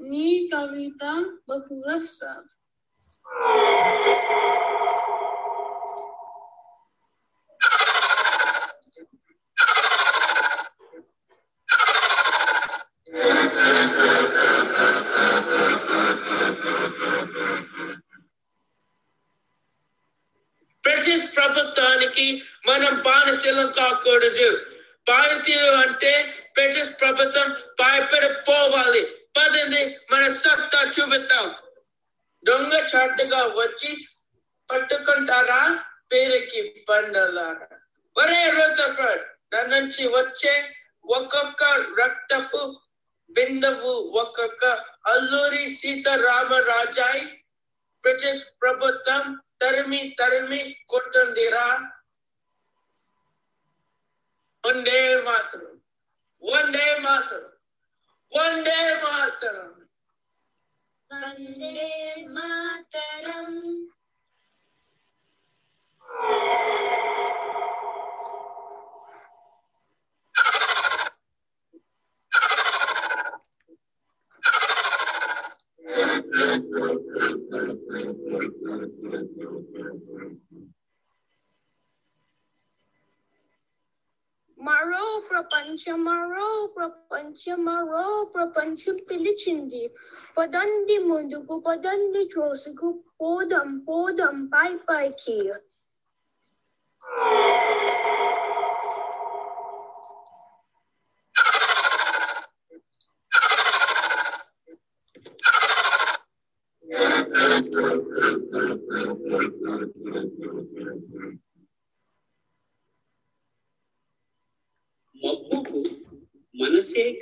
నీ 0.00 0.28
కవిత 0.52 1.02
బహురస 1.48 2.18
బ్రిటిష్ 3.26 4.32
ప్రభుత్వానికి 21.74 22.42
మనం 22.66 23.02
బానిసలం 23.02 23.72
కాకూడదు. 23.72 24.66
భారతీయులు 25.08 25.72
అంటే 25.72 26.34
బ్రిటిష్ 26.52 27.00
ప్రభుత్వం 27.00 27.56
భయపడిపోవాలి. 27.80 29.02
పదండి 29.36 29.98
మన 30.10 30.32
సత్తా 30.32 30.92
చూపిద్దాం. 31.00 31.54
దొంగ 32.44 32.72
చాటుగా 32.74 33.42
వచ్చి 33.42 34.08
పట్టుకుంటారా? 34.70 35.84
పేరుకి 36.12 36.86
పండలారా 36.88 37.76
ఒరే 38.16 38.50
రూతఫర్డ్ 38.50 39.54
నా 39.54 39.62
నుంచి 39.62 40.06
వచ్చే 40.06 40.72
ఒక్కొక్క 41.04 41.64
రక్తపు 42.00 42.80
బిందవు 43.30 43.92
ఒక్కొక్క 44.18 44.64
అల్లూరి 45.06 45.74
సీతారామరాజాయ్ 45.74 47.26
బ్రిటిష్ 48.02 48.42
ప్రభుత్వం 48.62 49.40
தருமி 49.60 50.00
தருமி 50.20 50.60
கொட்டுகிறான் 50.86 51.84
ಒಂದೇ 54.64 55.00
ಮಾತರು 55.18 55.70
ಒಂದೇ 56.42 56.86
ಮಾತರು 56.98 57.48
ಒಂದೇ 58.32 58.80
ಮಾತರಂ 59.04 59.72
ಒಂದೇ 61.10 61.90
ಮಾತರಂ 62.28 63.52
మరో 84.58 85.06
ప్రపంచం 85.28 85.98
మరో 86.04 86.48
ప్రపంచం 86.76 87.58
మరో 87.64 88.04
ప్రపంచం 88.34 88.96
పిలిచింది 89.08 89.82
పదండి 90.36 90.96
ముందుకు 91.04 91.56
పదండి 91.60 92.22
చోసుకు 92.34 92.90
పోదం 93.20 93.70
పోదం 93.86 94.36
పై 94.46 94.70
పైకి 94.88 95.38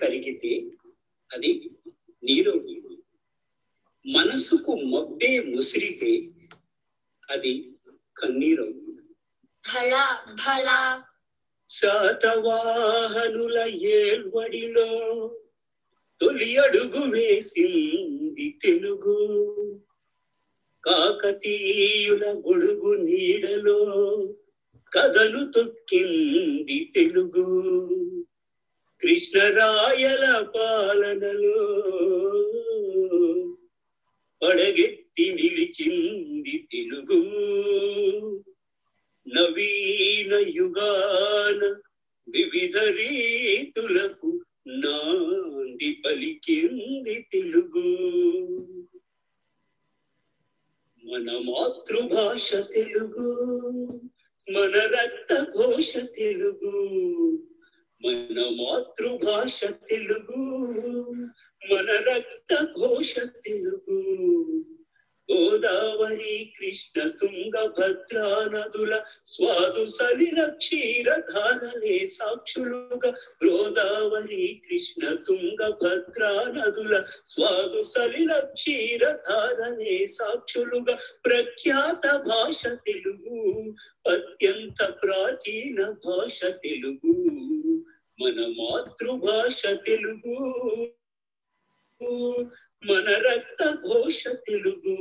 కరిగితే 0.02 0.52
అది 1.32 1.50
నీరు 2.24 2.54
మనసుకు 4.06 4.72
మబ్బే 4.72 5.32
ముసిరితే 5.40 6.12
అది 7.30 7.52
కన్నీరు. 8.18 8.68
శాతవాహనుల 11.70 13.58
ఏల్వడిలో 13.86 14.88
తొలి 16.20 16.50
అడుగు 16.56 17.02
వేసింది 17.10 18.58
తెలుగు. 18.62 19.18
కాకతీయుల 20.84 22.24
గొడుగు 22.46 22.92
నీడలో 22.94 23.78
కథలు 24.92 25.42
తొక్కింది 25.52 26.78
తెలుగు. 26.94 27.46
కృష్ణరాయల 29.02 30.50
పాలనలో 30.56 31.64
పడగెత్తి 34.42 35.34
నిలిచింది 35.34 36.68
తెలుగు 36.72 37.20
నవీన 39.28 40.34
యుగాన 40.48 41.80
వివిధ 42.28 42.78
రీతులకు 42.78 44.40
నాంది 44.68 46.02
పలికింది 46.04 47.26
తెలుగు. 47.32 47.88
మన 51.04 51.32
మాతృభాష 51.38 52.54
తెలుగు 52.54 53.28
మన 54.50 54.72
రక్త 54.78 55.52
ఘోష 55.52 55.96
తెలుగు. 55.96 56.76
మన 58.04 58.38
మాతృభాష 58.58 59.64
తెలుగు 59.64 60.40
మన 61.62 61.90
రక్త 62.08 62.54
ఘోష 62.64 63.14
తెలుగు 63.18 63.98
గోదావరి 65.28 66.52
కృష్ణ 66.58 67.08
తుంగ 67.20 67.56
భద్రా 67.78 68.28
నదుల 68.52 69.02
స్వాదు 69.26 69.86
సలిల 69.86 70.46
క్షీరధారలే 70.48 72.06
సాక్షులుగా. 72.06 73.10
గోదావరి 73.44 74.62
కృష్ణ 74.66 75.14
తుంగ 75.28 75.60
భద్రా 75.82 76.32
నదుల 76.52 77.04
స్వాదు 77.26 77.82
సలిల 77.82 78.40
క్షీరధారలే 78.52 80.06
సాక్షులుగా. 80.06 80.94
ప్రఖ్యాత 81.26 82.04
భాష 82.28 82.62
తెలుగు 82.66 83.38
అత్యంత 84.10 84.80
ప్రాచీన 85.02 85.78
భాష 86.06 86.44
తెలుగు 86.44 87.14
మన 88.20 88.40
మాతృభాష 88.59 89.62
తెలుగు 89.87 90.35
మన 92.85 93.07
రక్త 93.29 93.62
ఘోష 93.75 94.25
తెలుగు 94.29 94.94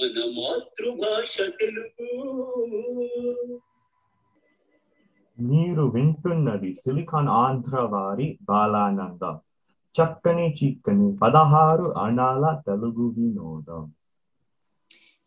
మన 0.00 0.16
మాతృభాష 0.36 1.40
తెలుగు 1.40 2.08
మీరు 5.40 5.82
వింటున్నది 5.82 6.74
సిలికాన్ 6.74 7.28
ఆంధ్ర 7.28 7.80
వారి 7.80 8.38
బాలానంద. 8.42 9.24
చక్కని 9.98 10.54
చిక్కని 10.54 11.16
పదహారు 11.16 11.86
అణాల 11.98 12.62
తెలుగు 12.66 13.04
వినోదం. 13.18 13.92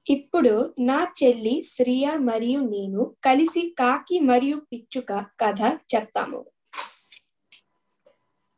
ఇప్పుడు 0.09 0.73
నా 0.79 1.07
చెల్లి 1.23 1.61
శ్రియ 1.61 2.07
మరియు 2.17 2.59
నేను 2.59 3.15
కలిసి 3.25 3.75
కాకి 3.79 4.19
మరియు 4.19 4.57
పిచ్చుక 4.71 5.11
కథ 5.13 5.61
చెప్తాము. 5.95 6.45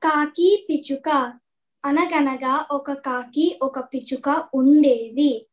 కాకి 0.05 0.67
పిచ్చుక 0.69 1.33
అనగనగా 1.85 2.65
ఒక 2.71 2.93
కాకి 2.93 3.59
ఒక 3.61 3.79
పిచ్చుక 3.79 4.47
ఉండేది. 4.53 5.47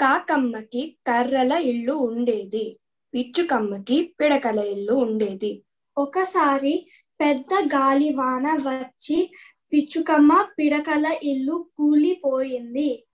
కాకమ్మకి 0.00 0.98
కర్రల 1.06 1.52
ఇల్లు 1.52 1.92
ఉండేది. 1.92 2.80
పిచ్చుకమ్మకి 3.14 4.14
పిడకల 4.20 4.58
ఇల్లు 4.58 4.92
ఉండేది. 4.92 5.64
ఒకసారి 5.98 6.90
పెద్ద 7.20 7.54
గాలివాన 7.54 8.56
వచ్చి 8.68 9.30
పిచ్చుకమ్మ 9.72 10.46
పిడకల 10.58 11.18
ఇల్లు 11.22 11.66
కూలిపోయింది. 11.76 13.06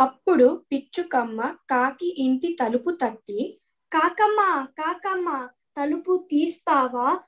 అప్పుడు 0.00 0.64
పిచ్చుకమ్మ 0.72 1.56
కాకి 1.70 2.14
ఇంటి 2.18 2.56
తలుపు 2.60 2.90
తట్టి 2.90 3.60
కాకమ్మ 3.92 4.66
కాకమ్మ 4.78 5.48
తలుపు 5.76 6.28
తీస్తావా? 6.30 7.20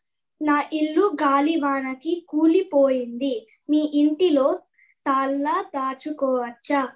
నా 0.42 0.64
ఇల్లు 0.72 1.16
గాలివానకి 1.22 2.26
కూలిపోయింది. 2.28 3.46
మీ 3.70 3.90
ఇంటిలో 3.94 4.58
తాళ్ళ 5.06 5.64
దాచుకోవచ్చా? 5.74 6.88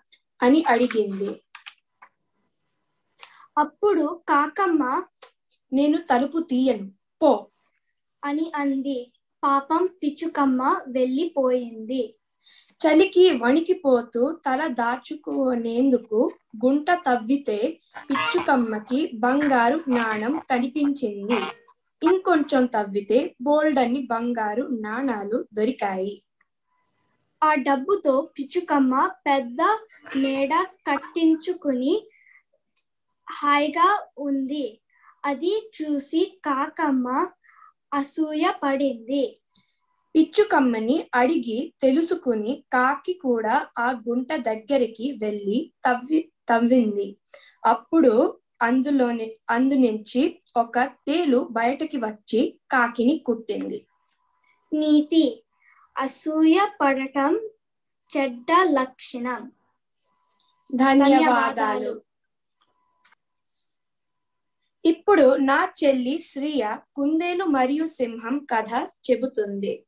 అని 0.42 0.64
అడిగింది. 0.68 1.42
అప్పుడు 3.58 4.22
కాకమ్మ 4.28 5.02
నేను 5.72 5.98
తలుపు 5.98 6.38
తీయను. 6.38 6.90
పో. 7.22 7.46
అని 8.24 8.52
అంది. 8.54 9.12
పాపం 9.44 9.88
పిచ్చుకమ్మ 10.02 10.80
వెళ్ళిపోయింది. 10.88 12.14
చలికి 12.80 13.38
వణికిపోతూ 13.42 14.32
తల 14.46 14.66
దాచుకునేందుకు 14.66 16.32
గుంట 16.64 16.90
తవ్వితే 16.90 17.80
పిచ్చుకమ్మకి 18.10 19.10
బంగారు 19.14 19.84
నాణం 19.88 20.40
కనిపించింది. 20.50 21.34
ఇంకొంచెం 22.02 22.66
తవ్వితే 22.66 23.36
బోల్డన్ని 23.42 24.00
బంగారు 24.06 24.68
నాణాలు 24.80 25.46
దొరికాయి. 25.52 26.14
ఆ 27.42 27.54
డబ్బుతో 27.54 28.20
పిచ్చుకమ్మ 28.38 29.06
పెద్ద 29.26 29.60
మేడ 30.16 30.52
కట్టించుకుని 30.88 31.94
హాయిగా 33.28 33.88
ఉంది. 34.18 34.66
అది 35.24 35.70
చూసి 35.76 36.42
కాకమ్మ 36.44 37.08
అసూయ 37.92 38.44
పడింది. 38.62 39.24
పిచ్చుకమ్మని 40.14 40.96
అడిగి 41.14 41.74
తెలుసుకుని 41.82 42.64
కాకి 42.72 43.12
కూడా 43.12 43.66
ఆ 43.78 43.88
గుంట 44.08 44.32
దగ్గరికి 44.40 45.18
వెళ్ళి 45.22 45.72
తవ్వి 45.84 46.20
తవ్వింది. 46.48 47.08
అప్పుడు 47.64 48.12
అందులోని 48.62 49.36
అందు 49.50 49.74
నుంచి 49.74 50.40
ఒక 50.56 50.78
తేలు 50.84 51.48
బయటకి 51.50 51.98
వచ్చి 51.98 52.58
కాకిని 52.70 53.18
కుట్టింది. 53.18 53.86
నీతి 54.72 55.44
అసూయ 55.98 56.58
పడటం 56.80 57.50
చెడ్డ 58.16 58.46
లక్షణం. 58.62 59.52
ధన్యవాదాలు. 60.74 62.02
ఇప్పుడు 64.84 65.36
నా 65.36 65.72
చెల్లి 65.84 66.18
శ్రియ 66.18 66.76
కుందేలు 66.94 67.44
మరియు 67.44 67.86
సింహం 67.86 68.46
కథ 68.50 68.88
చెబుతుంది. 69.10 69.84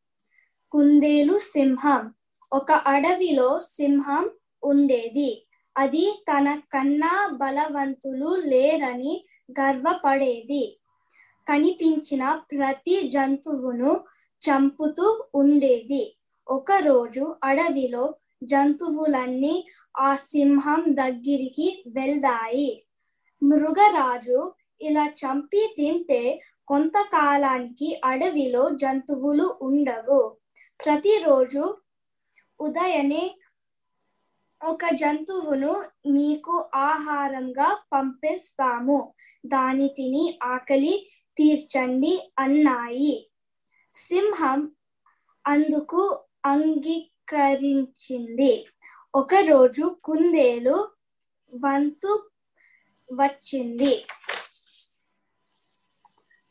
కుందేలు 0.73 1.39
సింహం 1.39 2.15
ఒక 2.53 2.73
అడవిలో 2.73 3.61
సింహం 3.61 4.31
ఉండేది. 4.63 5.44
అది 5.77 6.05
తన 6.29 6.47
కన్నా 6.73 7.15
బలవంతులు 7.33 8.31
లేరని 8.45 9.15
గర్వపడేది. 9.61 10.65
కనిపించిన 11.47 12.23
ప్రతి 12.53 12.97
జంతువును 13.09 13.93
చంపుతూ 14.43 15.07
ఉండేది. 15.35 16.03
ఒకరోజు 16.47 17.25
అడవిలో 17.43 18.05
జంతువులన్నీ 18.45 19.55
ఆ 19.99 20.15
సింహం 20.15 20.81
దగ్గరికి 20.95 21.69
వెళ్దాయి 21.87 22.71
మృగరాజు 23.43 24.41
ఇలా 24.81 25.07
చంపి 25.21 25.63
తింటే 25.77 26.23
కొంతకాలానికి 26.69 27.89
అడవిలో 28.05 28.71
జంతువులు 28.83 29.47
ఉండవు. 29.61 30.21
ప్రతిరోజు 30.81 31.65
ఉదయనే 32.61 33.23
ఒక 34.65 34.95
జంతువును 34.95 35.85
మీకు 36.07 36.71
ఆహారంగా 36.75 37.83
పంపిస్తాము. 37.93 39.15
దాని 39.47 39.89
తిని 39.89 40.39
ఆకలి 40.43 41.11
తీర్చండి 41.37 42.33
అన్నాయి. 42.39 43.31
సింహం 43.95 44.73
అందుకు 45.47 46.25
అంగీకరించింది. 46.47 48.67
ఒకరోజు 49.15 49.97
కుందేలు 50.05 50.89
వంతు 51.55 52.31
వచ్చింది. 53.13 54.07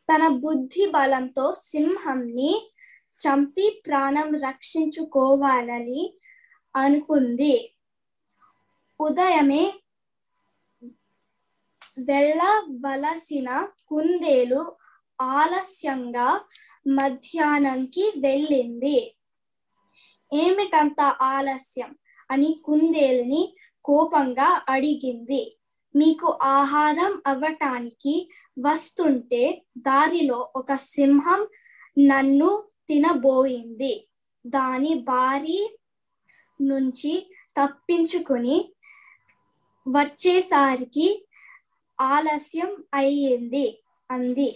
తన 0.09 0.27
బుద్ధి 0.27 0.85
బలంతో 0.85 1.53
సింహంని 1.53 2.71
చంపి 3.19 3.83
ప్రాణం 3.87 4.35
రక్షించుకోవాలని 4.35 6.13
అనుకుంది. 6.75 7.72
ఉదయమే 8.99 9.73
వెళ్ళవలసిన 11.99 13.67
కుందేలు 13.87 14.77
ఆలస్యంగా 15.21 16.41
మధ్యాహ్నంకి 16.87 18.13
వెళ్ళింది. 18.17 19.17
ఏమిటంత 20.33 21.01
ఆలస్యం? 21.01 21.95
అని 22.31 22.61
కుందేలుని 22.65 23.55
కోపంగా 23.85 24.65
అడిగింది. 24.69 25.57
మీకు 25.95 26.39
ఆహారం 26.41 27.21
అవ్వటానికి 27.27 28.29
వస్తుంటే 28.59 29.65
దారిలో 29.77 30.51
ఒక 30.55 30.73
సింహం 30.73 31.47
నన్ను 31.99 32.63
తినబోయింది. 32.87 34.09
దాని 34.47 34.93
బారి 34.93 35.77
నుంచి 36.61 37.33
తప్పించుకుని 37.57 38.73
వచ్చేసరికి 39.85 41.07
ఆలస్యం 41.99 42.69
అయ్యింది 42.93 43.65
అంది. 44.09 44.49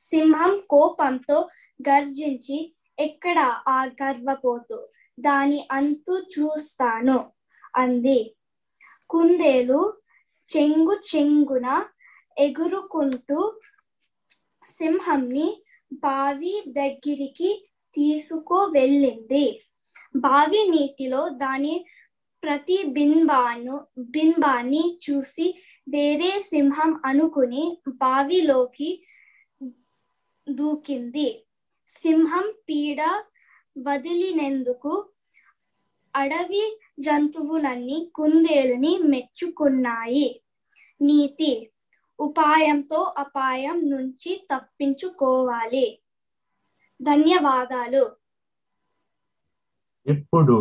సింహం 0.00 0.52
కోపంతో 0.68 1.38
గర్జించి 1.80 2.58
ఎక్కడ 2.98 3.38
ఆ 3.68 3.78
గర్వపోతు? 4.00 4.78
దాని 5.18 5.58
అంతు 5.70 6.14
చూస్తాను 6.34 7.18
అంది. 7.74 8.20
కుందేలు 9.10 9.80
చెంగు 10.48 10.94
చెంగున 11.10 11.66
ఎగురుకుంటూ 12.36 13.38
సింహంని 14.66 15.48
బావి 16.02 16.54
దగ్గరికి 16.78 17.50
తీసుకు 17.94 18.58
వెళ్ళింది 18.74 19.44
బావి 20.18 20.62
నీటిలో 20.70 21.22
దాని 21.42 21.74
ప్రతిబింబాను 22.42 23.74
బింబాన్ని 24.10 25.00
చూసి 25.04 25.46
వేరే 25.88 26.38
సింహం 26.38 27.00
అనుకుని 27.04 27.64
బావిలోకి 27.88 28.90
దూకింది. 30.46 31.28
సింహం 31.88 32.46
పీడ 32.68 33.00
వదిలినందుకు 33.78 34.92
అడవి 36.14 36.64
జంతువులన్నీ 37.00 37.98
కుందేలుని 38.14 38.98
మెచ్చుకున్నాయి. 39.02 40.28
నీతి 41.00 41.52
ఉపాయంతో 42.18 43.00
అపాయం 43.18 43.90
నుంచి 43.90 44.32
తప్పించుకోవాలి. 44.50 45.86
ధన్యవాదాలు. 47.00 48.04
ఇప్పుడు 50.06 50.58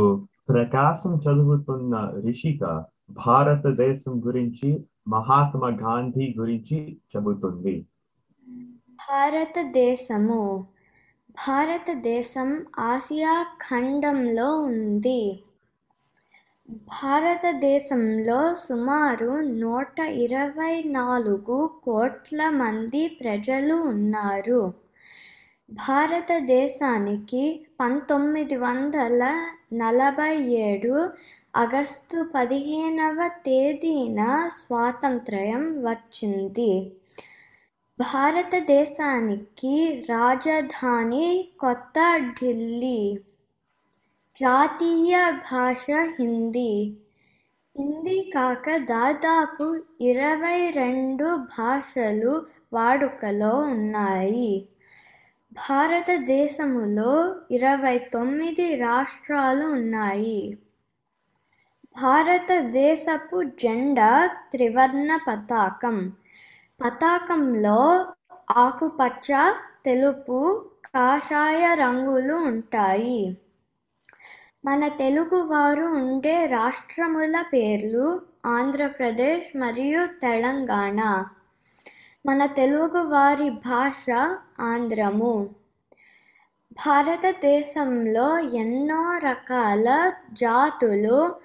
ప్రకాశం 0.54 1.16
చదువుతున్న 1.16 2.14
రిషిక 2.26 2.86
భారతదేశం 3.10 4.22
గురించి 4.26 4.86
మహాత్మా 5.08 5.68
గాంధీ 5.68 6.36
గురించి 6.38 7.02
చెబుతుంది. 7.16 7.86
భారతదేశము 8.94 10.68
భారతదేశం 11.32 12.66
ఆసియా 12.80 13.46
ఖండంలో 13.62 14.62
ఉంది. 14.62 15.44
భారతదేశంలో 16.70 18.56
సుమారు 18.56 19.32
నూట 19.40 20.00
ఇరవై 20.00 20.84
నాలుగు 20.84 21.70
కోట్ల 21.84 22.50
మంది 22.50 23.08
ప్రజలు 23.08 23.76
ఉన్నారు. 23.76 24.74
భారతదేశానికి 25.72 27.66
పంతొమ్మిది 27.80 28.56
వందల 28.58 29.46
నలభై 29.74 30.38
ఏడు 30.38 31.10
ఆగస్టు 31.56 32.26
పదిహేనవ 32.36 33.28
తేదీన 33.28 34.50
స్వాతంత్ర్యం 34.58 35.84
వచ్చింది. 35.84 36.92
భారతదేశానికి 38.00 40.06
రాజధాని 40.10 41.50
కొత్త 41.60 42.22
ఢిల్లీ. 42.44 43.20
జాతీయ 44.42 45.32
భాష 45.32 45.86
హిందీ. 45.92 46.94
హిందీ 47.78 48.32
కాక 48.36 48.78
దాదాపు 48.78 49.80
ఇరవై 50.02 50.70
రెండు 50.70 51.36
భాషలు 51.36 52.46
వాడుకలో 52.74 53.50
ఉన్నాయి. 53.50 54.68
భారతదేశములో 55.52 57.14
ఇరవై 57.52 57.98
తొమ్మిది 57.98 58.76
రాష్ట్రాలు 58.76 59.66
ఉన్నాయి. 59.66 60.58
భారతదేశపు 61.96 63.44
జెండా 63.44 64.28
త్రివర్ణ 64.52 65.20
పతాకం. 65.28 65.98
పతాకంలో 66.80 67.82
ఆకుపచ్చ 68.58 69.28
తెలుపు 69.86 70.40
కాషాయ 70.86 71.76
రంగులు 71.76 72.34
ఉంటాయి. 72.34 73.38
మన 74.66 74.88
తెలుగువారు 74.88 75.86
ఉండే 76.00 76.46
రాష్ట్రముల 76.46 77.44
పేర్లు 77.54 78.22
ఆంధ్రప్రదేశ్ 78.46 79.58
మరియు 79.58 80.06
తెలంగాణ. 80.22 81.00
మన 82.26 82.46
తెలుగువారి 82.46 83.50
భాష 83.50 84.06
ఆంధ్రము. 84.60 85.50
భారతదేశంలో 86.74 88.40
ఎన్నో 88.40 89.18
రకాల 89.18 90.14
జాతులు 90.34 91.36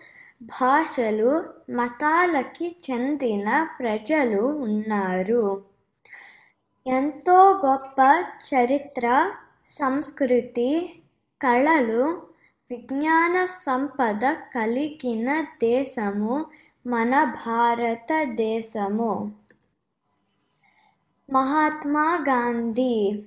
భాషలు 0.42 1.44
మతాలకి 1.70 2.76
చెందిన 2.90 3.68
ప్రజలు 3.78 4.42
ఉన్నారు. 4.42 5.64
ఎంతో 6.86 7.62
గొప్ప 7.66 8.24
చరిత్ర 8.54 9.30
సంస్కృతి 9.70 11.00
కళలు 11.42 12.22
విజ్ఞాన 12.70 13.44
సంపద 13.44 14.36
కలిగిన 14.54 15.40
దేశము 15.40 16.46
మన 16.86 17.34
భారతదేశము. 17.46 19.45
మహాత్మా 21.32 22.24
గాంధీ. 22.28 23.22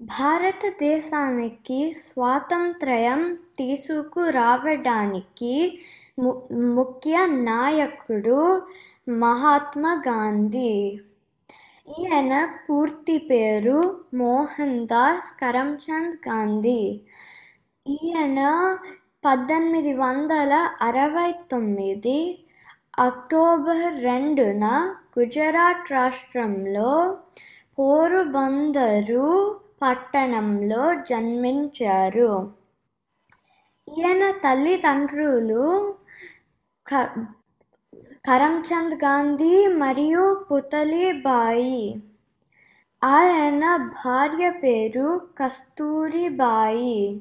భారతదేశానికి 0.00 1.92
స్వాతంత్ర్యం 1.92 3.34
తీసుకురావడానికి 3.34 5.78
ము- 6.18 6.74
ముఖ్య 6.74 7.26
నాయకుడు 7.26 8.62
మహాత్మా 9.08 10.02
గాంధీ. 10.08 11.00
ఈయన 12.00 12.48
పూర్తి 12.70 13.18
పేరు 13.18 14.00
మోహన్ 14.14 14.86
దాస్ 14.86 15.40
కరమ్చంద్ 15.40 16.28
గాంధీ. 16.28 17.00
ఈయన 17.88 18.78
పద్దెనిమిది 19.24 19.94
వందల 19.94 20.70
అరవై 20.82 21.34
తొమ్మిది 21.50 22.44
అక్టోబర్ 22.98 24.02
రెండున 24.02 24.94
గుజరాత్ 25.18 25.92
రాష్ట్రంలో 25.92 27.18
పోరుబందరు 27.78 29.60
పట్టణంలో 29.82 30.94
జన్మించారు. 30.94 32.52
ఈయన 33.88 34.30
తల్లిదండ్రులు 34.30 35.94
క- 36.92 37.26
కరమ్చంద్ 38.26 38.94
గాంధీ 38.94 39.66
మరియు 39.66 40.46
పుతలిబాయి. 40.52 42.02
ఆయన 43.04 43.76
భార్య 43.76 44.50
పేరు 44.50 45.28
కస్తూరిబాయి. 45.38 47.20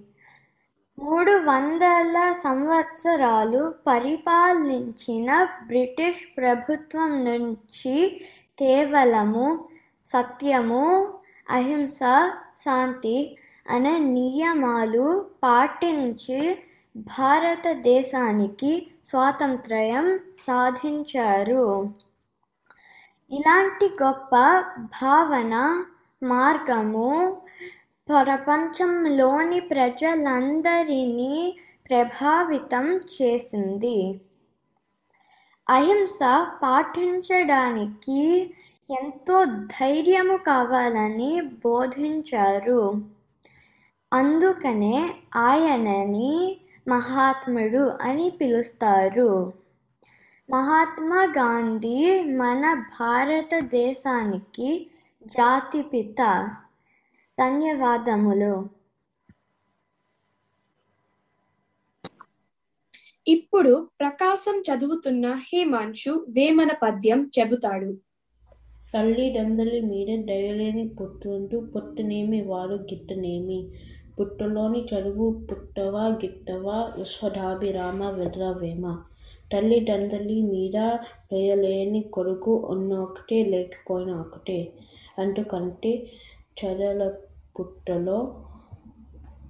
మూడు 0.98 1.32
వందల 1.32 2.16
సంవత్సరాలు 2.44 3.74
పరిపాలించిన 3.88 5.30
బ్రిటిష్ 5.68 6.22
ప్రభుత్వం 6.38 7.12
నుంచి 7.26 7.94
కేవలము 8.60 9.48
సత్యము 10.10 10.86
అహింస 11.50 12.00
శాంతి 12.66 13.38
అనే 13.70 13.94
నియమాలు 14.00 15.06
పాటించి 15.44 16.40
భారతదేశానికి 16.96 18.72
స్వాతంత్రయం 19.06 20.08
సాధించారు. 20.48 21.66
ఇలాంటి 23.32 23.90
గొప్ప 24.04 24.34
భావన 24.78 25.56
మార్గము 26.22 27.10
ప్రపంచంలోని 28.10 29.60
ప్రజలందరినీ 29.60 31.58
ప్రభావితం 31.90 32.98
చేసింది. 32.98 34.22
అహింస 35.70 36.20
పాటించడానికి 36.64 38.54
ఎంతో 39.00 39.46
ధైర్యము 39.46 40.38
కావాలని 40.38 41.42
బోధించారు. 41.42 42.94
అందుకనే 44.14 45.10
ఆయనని 45.36 46.58
మహాత్ముడు 46.88 47.92
అని 48.02 48.30
పిలుస్తారు. 48.30 49.54
మహాత్మా 50.50 51.24
గాంధీ 51.38 52.24
మన 52.24 52.74
భారతదేశానికి 53.00 54.92
జాతిపిత. 55.24 56.50
ధన్యవాదములు. 57.38 58.54
ఇప్పుడు 63.28 63.72
ప్రకాశం 64.00 64.56
చదువుతున్న 64.68 65.26
హేమాంశు 65.46 66.14
వేమన 66.30 66.72
పద్యం 66.84 67.22
చెబుతాడు. 67.36 67.92
తల్లిదండ్రుల 68.94 69.78
మీద 69.88 70.10
దయలేని 70.28 70.86
పుట్టుంటూ 70.98 71.58
పుట్టనేమి 71.72 72.40
వారు 72.48 72.78
గిట్టనేమి? 72.90 73.60
పుట్టలోని 74.18 74.82
చదువు 74.92 75.28
పుట్టవా 75.50 76.06
గిట్టవా? 76.22 76.78
విశ్వదాభిరామ 76.96 78.02
విద్రవేమ 78.18 78.86
తల్లిదండ్రుల 79.52 80.24
మీద 80.48 80.78
దయలేని 81.32 82.02
కొడుకు 82.16 82.54
ఉన్న 82.74 82.92
ఒకటే 83.06 83.40
లేకపోయినా 83.52 84.16
ఒకటే 84.24 84.60
అందుకంటే 85.18 85.92
చెదల 86.58 87.02
పుట్టలో 87.60 88.46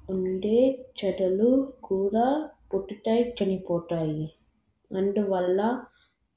ఉండే 0.09 0.85
చెదలు 1.05 1.73
కూడా 1.83 2.49
పుట్టుతాయి 2.73 3.35
చనిపోతాయి. 3.43 4.33
అందువల్ల 4.97 5.85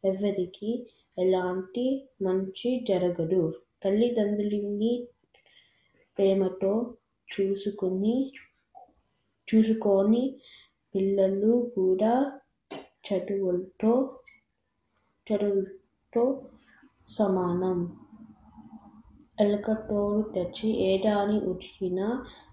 ఎవరికి 0.04 0.86
ఎలాంటి 1.18 2.08
మంచి 2.22 2.84
జరగదు. 2.88 3.54
తల్లిదండ్రులని 3.84 5.08
ప్రేమతో 6.18 6.94
చూసుకుని 7.40 8.32
చూసుకొని 9.54 10.40
పిల్లలు 10.94 11.72
కూడా 11.74 12.40
చదువులతో 13.08 14.20
చదువుతో 15.32 16.42
సమానం. 17.08 17.99
ఎలకటోడు 19.40 20.22
తెచ్చి 20.34 20.68
ఏడాని 20.82 21.38
ఉచిన 21.44 22.00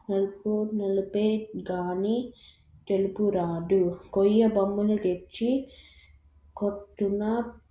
నలుపు 0.09 0.69
నలుపే 0.73 1.27
గాని 1.71 2.17
తెలుపు 2.89 3.29
రాదు 3.29 3.79
కొయ్య 4.13 4.47
బొమ్మను 4.47 4.95
తెచ్చి 4.97 5.49
కొట్టున 6.57 7.23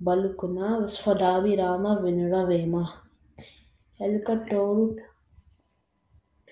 బలుకున 0.02 0.58
విశ్వదాభిరామ 0.76 1.86
వినురవేమ 2.00 2.74
ఎలుకటోడు 4.00 4.84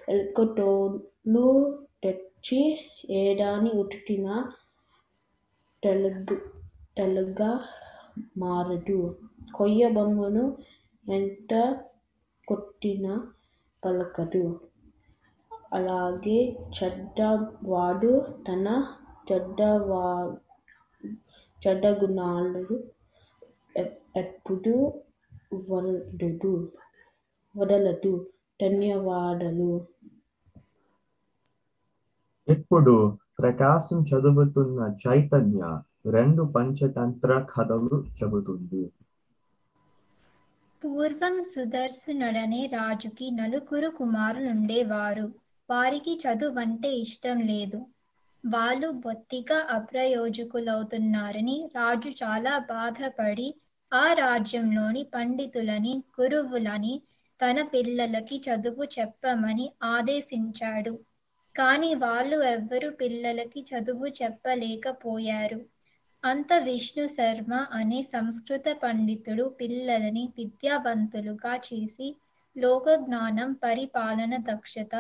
ఎలకటోలు 0.09 1.47
తెచ్చి 2.05 2.61
ఏడాని 3.11 3.71
ఉటిటిన 3.71 4.27
తెలుగు 5.83 6.37
తెలుగా 6.97 7.51
మారదు. 8.39 9.01
కొయ్య 9.55 9.89
బొమ్మను 9.89 10.45
ఎంత 11.07 11.53
కొట్టిన 12.49 13.07
పలకడు 13.83 14.45
అలాగే 15.73 16.39
చెడ్డవాడు 16.77 18.13
తన 18.47 18.67
చెడ్డవా 19.29 20.05
చెడ్డ 21.63 21.87
గుణాలు 22.01 22.65
ఎప్పుడు 24.23 24.75
వదలదు 25.71 26.53
వదలదు 27.55 28.13
ధన్యవాదాలు. 28.61 29.73
ఇప్పుడు 32.49 32.95
ప్రకాశం 33.39 33.99
చదువుతున్న 34.11 34.81
చైతన్య 35.05 35.63
రెండు 36.07 36.43
పంచతంత్ర 36.57 37.31
కథలు 37.53 37.97
చెబుతుంది. 38.19 38.83
పూర్వం 40.85 41.45
సుదర్శనుడనే 41.45 42.67
రాజుకి 42.67 43.31
నలుగురు 43.31 43.89
కుమారులుండేవారు. 43.91 45.25
వారికి 45.69 46.13
చదువంటే 46.25 46.91
ఇష్టం 46.97 47.39
లేదు. 47.43 47.79
వాళ్ళు 48.45 48.89
బొత్తిగా 49.05 49.59
అప్రయోజకులవుతున్నారని 49.71 51.57
రాజు 51.77 52.09
చాలా 52.23 52.59
బాధపడి 52.71 53.49
ఆ 53.93 54.13
రాజ్యంలోని 54.13 55.05
పండితులని 55.15 55.95
గురువులని 56.21 56.95
తన 57.41 57.63
పిల్లలకి 57.73 58.43
చదువు 58.49 58.85
చెప్పమని 58.97 59.67
ఆదేశించాడు. 59.85 60.95
కానీ 61.55 61.95
వాళ్ళు 61.95 62.43
ఎవ్వరు 62.47 62.91
పిల్లలకి 63.01 63.61
చదువు 63.71 64.07
చెప్పలేకపోయారు. 64.21 65.61
అంత 66.25 66.53
విష్ణు 66.63 67.09
శర్మ 67.09 67.67
అనే 67.73 68.03
సంస్కృత 68.03 68.77
పండితుడు 68.83 69.45
పిల్లలని 69.61 70.29
విద్యావంతులుగా 70.39 71.57
చేసి 71.67 72.09
లోక 72.57 72.95
జ్ఞానం 72.95 73.53
పరిపాలన 73.65 74.37
దక్షత 74.51 74.95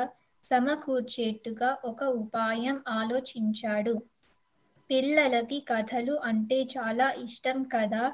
సమకూర్చేట్టుగా 0.51 1.77
ఒక 1.85 2.05
ఉపాయం 2.05 2.83
ఆలోచించాడు. 2.89 3.95
పిల్లలకి 4.91 5.61
కథలు 5.69 6.13
అంటే 6.25 6.63
చాలా 6.75 7.15
ఇష్టం 7.25 7.63
కదా. 7.75 8.05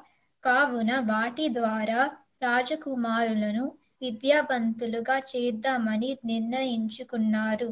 కావున 0.44 0.98
వాటి 1.06 1.48
ద్వారా 1.54 2.00
రాజకుమారులను 2.42 3.64
విద్యావంతులుగా 4.02 5.18
చేద్దామని 5.32 6.18
నిర్ణయించుకున్నారు. 6.24 7.70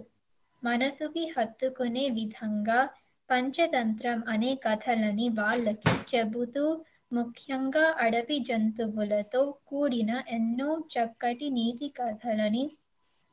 మనసుకి 0.62 1.32
హత్తుకునే 1.36 2.08
విధంగా 2.08 2.80
పంచతంత్రం 3.28 4.18
అనే 4.28 4.52
కథలని 4.64 5.28
వాళ్ళకి 5.38 5.92
చెబుతూ 6.10 6.64
ముఖ్యంగా 7.12 7.84
అడవి 8.00 8.38
జంతువులతో 8.48 9.42
కూడిన 9.66 10.10
ఎన్నో 10.28 10.70
చక్కటి 10.94 11.48
నీతి 11.50 11.88
కథలని 11.98 12.64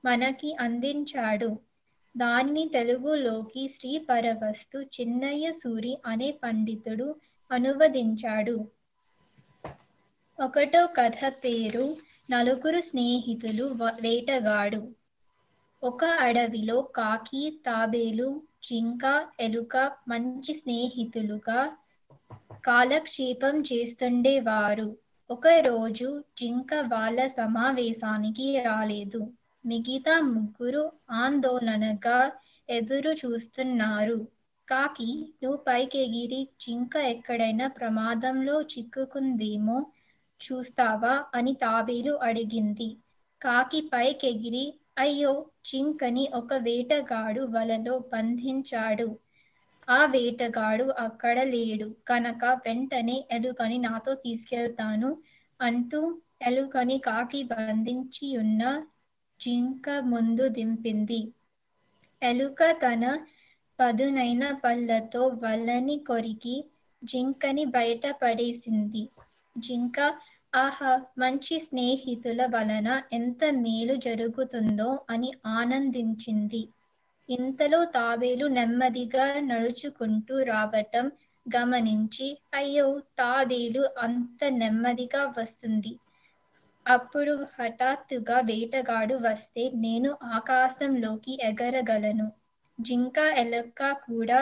మనకి 0.04 0.50
అందించాడు. 0.60 1.50
దాన్ని 2.16 2.64
తెలుగులోకి 2.70 3.64
శ్రీ 3.76 3.92
పరవస్తు 4.10 4.80
చిన్నయ్య 4.96 5.52
సూరి 5.54 5.94
అనే 6.06 6.32
పండితుడు 6.44 7.08
అనువదించాడు. 7.52 8.58
ఒకటో 10.40 10.84
కథ 10.98 11.20
పేరు 11.44 11.86
నలుగురు 12.30 12.82
స్నేహితులు 12.82 13.66
వేటగాడు. 14.02 14.82
ఒక 15.84 16.06
అడవిలో 16.06 16.82
కాకి 16.82 17.64
తాబేలు 17.66 18.42
జింక 18.64 19.28
ఎలుక 19.40 19.78
మంచి 20.08 20.54
స్నేహితులుగా 20.54 21.78
కాలక్షేపం 22.66 23.62
చేస్తుండేవారు. 23.62 24.98
ఒకరోజు 25.30 26.24
జింక 26.38 26.74
వాళ్ళ 26.74 27.28
సమావేశానికి 27.28 28.60
రాలేదు. 28.60 29.32
మిగతా 29.66 30.22
ముగ్గురు 30.22 30.92
ఆందోళనగా 31.12 32.32
ఎదురు 32.70 33.12
చూస్తున్నారు. 33.12 34.28
కాకి 34.70 35.36
నువ్వు 35.44 35.58
పైకెగిరి 35.68 36.48
జింక 36.62 36.96
ఎక్కడైనా 36.96 37.68
ప్రమాదంలో 37.68 38.62
చిక్కుకుందేమో 38.62 39.86
చూస్తావా? 40.42 41.26
అని 41.36 41.54
తాబేలు 41.54 42.12
అడిగింది. 42.12 42.98
కాకి 43.42 43.90
పైకెగిరి 43.94 44.66
అయ్యో 44.98 45.34
జింకని 45.66 46.24
ఒక 46.34 46.54
వేటగాడు 46.66 47.44
వలలో 47.52 47.96
బంధించాడు. 48.12 49.08
ఆ 49.88 50.00
వేటగాడు 50.06 50.86
అక్కడ 51.06 51.38
లేడు. 51.50 51.88
కనుక 52.08 52.44
వెంటనే 52.66 53.18
ఎలుకని 53.32 53.78
నాతో 53.80 54.14
తీసుకెళ్తాను 54.24 55.10
అంటూ 55.60 56.02
ఎలుకని 56.42 56.98
కాకి 57.02 57.42
బంధించి 57.52 58.28
ఉన్న 58.38 58.64
జింక 59.40 59.86
ముందు 60.12 60.46
దింపింది. 60.58 61.22
ఎలుక 62.22 62.62
తన 62.82 63.04
పదునైన 63.80 64.44
పళ్ళతో 64.64 65.22
వలని 65.42 65.98
కొరికి 66.08 66.56
జింకని 67.02 67.66
బయట 67.74 68.06
పడేసింది. 68.22 69.04
జింక 69.56 69.98
ఆహా 70.56 70.92
మంచి 71.18 71.56
స్నేహితుల 71.60 72.42
వలన 72.46 72.90
ఎంత 73.12 73.44
మేలు 73.56 73.96
జరుగుతుందో 74.06 74.90
అని 75.10 75.30
ఆనందించింది. 75.56 76.62
ఇంతలో 77.30 77.80
తాబేలు 77.96 78.46
నెమ్మదిగా 78.58 79.26
నడుచుకుంటూ 79.50 80.36
రావటం 80.44 81.06
గమనించి 81.46 82.28
అయ్యో 82.54 82.88
తాబేలు 83.18 83.84
అంత 83.98 84.42
నెమ్మదిగా 84.62 85.24
వస్తుంది. 85.38 85.94
అప్పుడు 86.86 87.34
హఠాత్తుగా 87.56 88.38
వేటగాడు 88.50 89.16
వస్తే 89.22 89.64
నేను 89.78 90.10
ఆకాశంలోకి 90.34 91.34
ఎగరగలను. 91.50 92.28
జింక 92.80 93.18
ఎలక్క 93.38 93.82
కూడా 94.06 94.40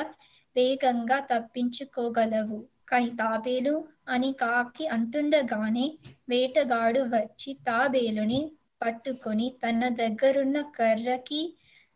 వేగంగా 0.55 1.20
తప్పించుకోగలవు. 1.32 2.59
కానీ 2.88 3.09
తాబేలు 3.16 3.74
అని 4.07 4.31
కాకి 4.33 4.85
అంటుండగానే 4.87 5.85
వేటగాడు 6.29 7.01
వచ్చి 7.13 7.53
తాబేలుని 7.67 8.41
పట్టుకొని 8.81 9.47
తన 9.63 9.81
దగ్గరున్న 9.95 10.61
కర్రకి 10.77 11.41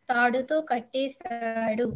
తాడుతో 0.09 0.57
కట్టేశాడు. 0.61 1.87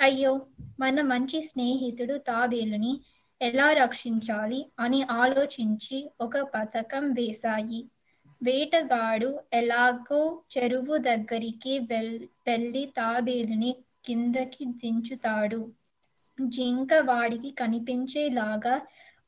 అయ్యో 0.00 0.32
మన 0.80 1.00
మంచి 1.02 1.38
స్నేహితుడు 1.42 2.14
తాబేలుని 2.28 2.92
ఎలా 3.40 3.68
రక్షించాలి 3.72 4.60
అని 4.80 5.00
ఆలోచించి 5.14 5.98
ఒక 6.20 6.36
పథకం 6.54 7.04
వేశాయి. 7.12 7.80
వేటగాడు 8.40 9.28
ఎలాగో 9.52 10.20
చెరువు 10.52 10.96
దగ్గరికి 11.08 11.78
వెల్ 11.90 12.14
వెళ్ళి 12.46 12.84
తాబేలుని 12.96 13.72
కిందకి 14.06 14.64
దించుతాడు. 14.80 15.60
జింక 16.38 16.92
వాడికి 17.04 17.50
కనిపించేలాగా 17.60 18.74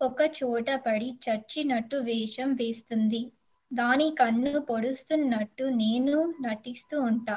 ఒక 0.00 0.20
చోట 0.38 0.68
పడి 0.86 1.08
చచ్చినట్టు 1.24 1.96
వేషం 2.02 2.52
వేస్తుంది. 2.52 3.20
దాని 3.70 4.08
కన్ను 4.18 4.60
పొడుస్తున్నట్టు 4.60 5.64
నేను 5.76 6.16
నటిస్తూ 6.40 6.96
ఉంటా. 7.02 7.36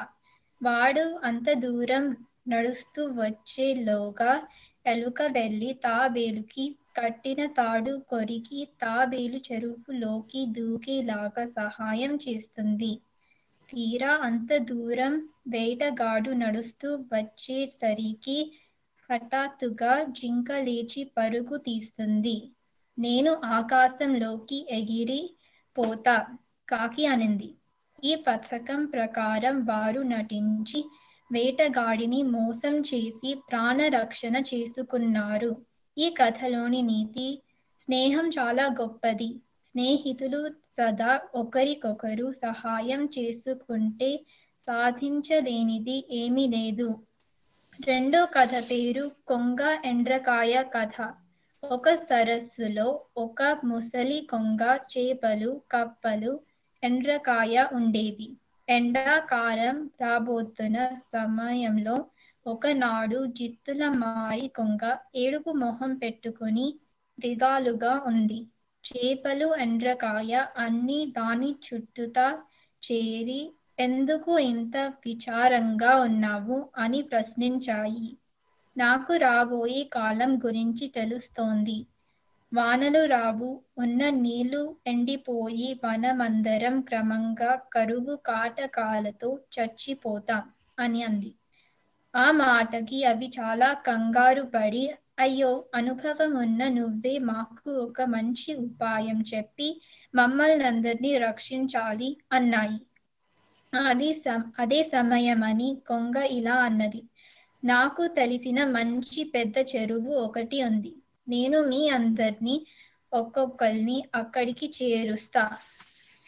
వాడు 0.60 1.04
అంత 1.24 1.50
దూరం 1.58 2.04
నడుస్తూ 2.48 3.02
వచ్చేలోగా 3.14 4.32
ఎలుక 4.86 5.22
వెళ్ళి 5.32 5.70
తాబేలుకి 5.84 6.64
కట్టిన 6.96 7.46
తాడు 7.52 7.92
కొరికి 8.10 8.60
తాబేలు 8.80 9.38
చెరువులోకి 9.48 10.40
దూకేలాగా 10.56 11.44
సహాయం 11.56 12.14
చేస్తుంది. 12.16 12.92
తీరా 13.68 14.12
అంత 14.22 14.52
దూరం 14.70 15.14
వేటగాడు 15.48 16.30
నడుస్తూ 16.42 16.88
వచ్చేసరికి 17.12 18.38
హఠాత్తుగా 19.10 20.02
జింక 20.10 20.52
లేచి 20.60 21.12
పరుగు 21.16 21.56
తీస్తుంది. 21.58 22.36
నేను 22.98 23.32
ఆకాశంలోకి 23.50 24.66
ఎగిరి 24.70 25.20
పోతా 25.76 26.16
కాకి 26.68 27.06
అనింది. 27.06 27.48
ఈ 28.02 28.14
పథకం 28.26 28.84
ప్రకారం 28.86 29.64
వారు 29.64 30.00
నటించి 30.06 30.80
వేటగాడిని 31.30 32.22
మోసం 32.28 32.80
చేసి 32.80 33.34
ప్రాణరక్షణ 33.50 34.36
చేసుకున్నారు. 34.50 35.52
ఈ 35.96 36.14
కథలోని 36.20 36.82
నీతి 36.82 37.28
స్నేహం 37.80 38.28
చాలా 38.28 38.66
గొప్పది. 38.80 39.30
స్నేహితులు 39.74 40.40
సదా 40.72 41.12
ఒకరికొకరు 41.34 42.32
సహాయం 42.32 43.08
చేసుకుంటే 43.18 44.10
సాధించలేనిది 44.68 45.96
ఏమీ 46.12 46.46
లేదు. 46.48 46.88
రెండో 47.80 48.20
కథ 48.26 48.54
పేరు 48.68 49.02
కొంగ 49.26 49.60
ఎండ్రకాయ 49.84 50.54
కథ. 50.72 50.96
ఒక 51.62 51.94
సరస్సులో 52.00 52.86
ఒక 53.16 53.40
ముసలి 53.64 54.18
కొంగ 54.30 54.62
చేపలు 54.92 55.50
కప్పలు 55.70 56.32
ఎండ్రకాయ 56.82 57.64
ఉండేవి. 57.72 58.28
ఎండాకాలం 58.68 59.90
రాబోతున్న 60.00 60.78
సమయంలో 61.06 61.96
ఒకనాడు 62.46 63.20
జిత్తుల 63.38 63.88
మారి 63.98 64.48
కొంగ 64.50 64.82
ఏడుపు 65.16 65.50
మొహం 65.56 65.94
పెట్టుకుని 65.94 66.66
దిగాలుగా 67.18 67.94
ఉంది. 68.06 68.40
చేపలు 68.84 69.48
ఎండ్రకాయ 69.58 70.32
అన్ని 70.58 71.12
దాని 71.16 71.50
చుట్టూతా 71.66 72.26
చేరి 72.82 73.40
ఎందుకు 73.78 74.32
ఇంత 74.44 74.76
విచారంగా 75.06 75.92
ఉన్నావు 76.00 76.58
అని 76.78 77.02
ప్రశ్నించాయి. 77.02 78.10
నాకు 78.76 79.12
రాబోయే 79.16 79.82
కాలం 79.94 80.30
గురించి 80.44 80.86
తెలుస్తోంది. 80.90 81.78
వానలు 82.52 83.06
రావు 83.06 83.48
ఉన్న 83.76 84.02
నీళ్ళు 84.18 84.62
ఎండిపోయి 84.86 85.68
మనమందరం 85.84 86.80
క్రమంగా 86.82 87.52
కరువు 87.74 88.16
కాటకాలతో 88.26 89.30
చచ్చిపోతాం 89.54 90.44
అని 90.78 91.02
అంది. 91.02 91.30
ఆ 92.14 92.26
మాటకి 92.36 92.98
అవి 93.04 93.28
చాలా 93.30 93.68
కంగారు 93.86 94.44
పడి 94.54 94.84
అయ్యో 95.18 95.50
అనుభవం 95.74 96.32
ఉన్న 96.38 96.68
నువ్వే 96.68 97.18
మాకు 97.24 97.70
ఒక 97.84 98.02
మంచి 98.10 98.50
ఉపాయం 98.64 99.20
చెప్పి 99.32 99.68
మమ్మల్ని 100.14 100.64
అందరినీ 100.64 101.12
రక్షించాలి 101.18 102.08
అన్నాయి. 102.32 102.78
అది 103.72 104.10
సమ 104.18 104.42
అదే 104.58 104.80
సమయమని 104.90 105.68
కొంగ 105.86 106.16
ఇలా 106.32 106.56
అన్నది. 106.64 107.00
నాకు 107.62 108.02
తెలిసిన 108.16 108.58
మంచి 108.70 109.20
పెద్ద 109.34 109.56
చెరువు 109.70 110.12
ఒకటి 110.22 110.58
ఉంది. 110.64 110.92
నేను 111.26 111.58
మీ 111.68 111.80
అందరినీ 111.90 112.56
ఒక్కొక్కరిని 113.12 113.98
అక్కడికి 114.14 114.66
చేరుస్తా. 114.76 115.44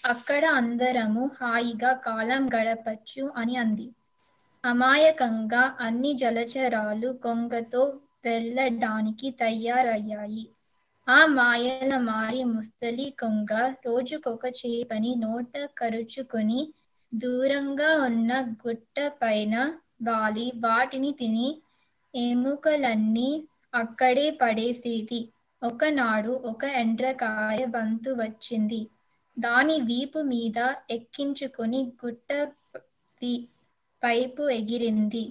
అక్కడ 0.05 0.43
అందరము 0.57 1.25
హాయిగా 1.37 1.93
కాలం 2.05 2.43
గడపచ్చు 2.55 3.25
అని 3.37 3.57
అంది. 3.59 3.89
అమాయకంగా 4.65 5.63
అన్ని 5.81 6.13
జలచరాలు 6.19 7.11
కొంగతో 7.23 7.83
వెళ్ళడానికి 8.25 9.29
తయారయ్యాయి. 9.41 10.45
ఆ 11.07 11.19
మాయల 11.33 11.95
మారి 12.05 12.41
ముస్తలి 12.51 13.07
కొంగ 13.19 13.53
రోజుకొక 13.87 14.45
చేపని 14.59 15.13
నోట 15.21 15.53
కరుచుకొని 15.79 16.61
దూరంగా 17.13 17.91
ఉన్న 18.07 18.33
గుట్ట 18.63 18.99
పైన 19.23 19.55
వాలి 20.03 20.47
వాటిని 20.61 21.11
తిని 21.19 21.49
ఎముకలన్నీ 22.15 23.31
అక్కడే 23.75 24.27
పడేసేది. 24.41 25.21
ఒకనాడు 25.63 26.33
ఒక 26.51 26.63
ఎండ్రకాయ 26.83 27.61
బంతు 27.75 28.11
వచ్చింది. 28.21 28.81
దాని 29.37 29.77
వీపు 29.89 30.21
మీద 30.33 30.59
ఎక్కించుకొని 30.97 31.81
గుట్ట 32.03 32.31
పైపు 34.03 34.43
ఎగిరింది. 34.51 35.25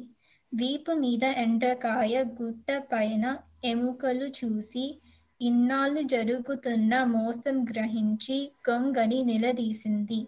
వీపు 0.54 0.92
మీద 1.04 1.24
ఎండ్రకాయ 1.44 2.16
గుట్ట 2.40 2.70
పైన 2.92 3.26
ఎముకలు 3.66 4.28
చూసి 4.38 4.86
ఇన్నాళ్ళు 5.42 6.02
జరుగుతున్న 6.14 6.94
మోసం 7.14 7.56
గ్రహించి 7.70 8.38
గొంగని 8.68 9.20
నిలదీసింది. 9.30 10.20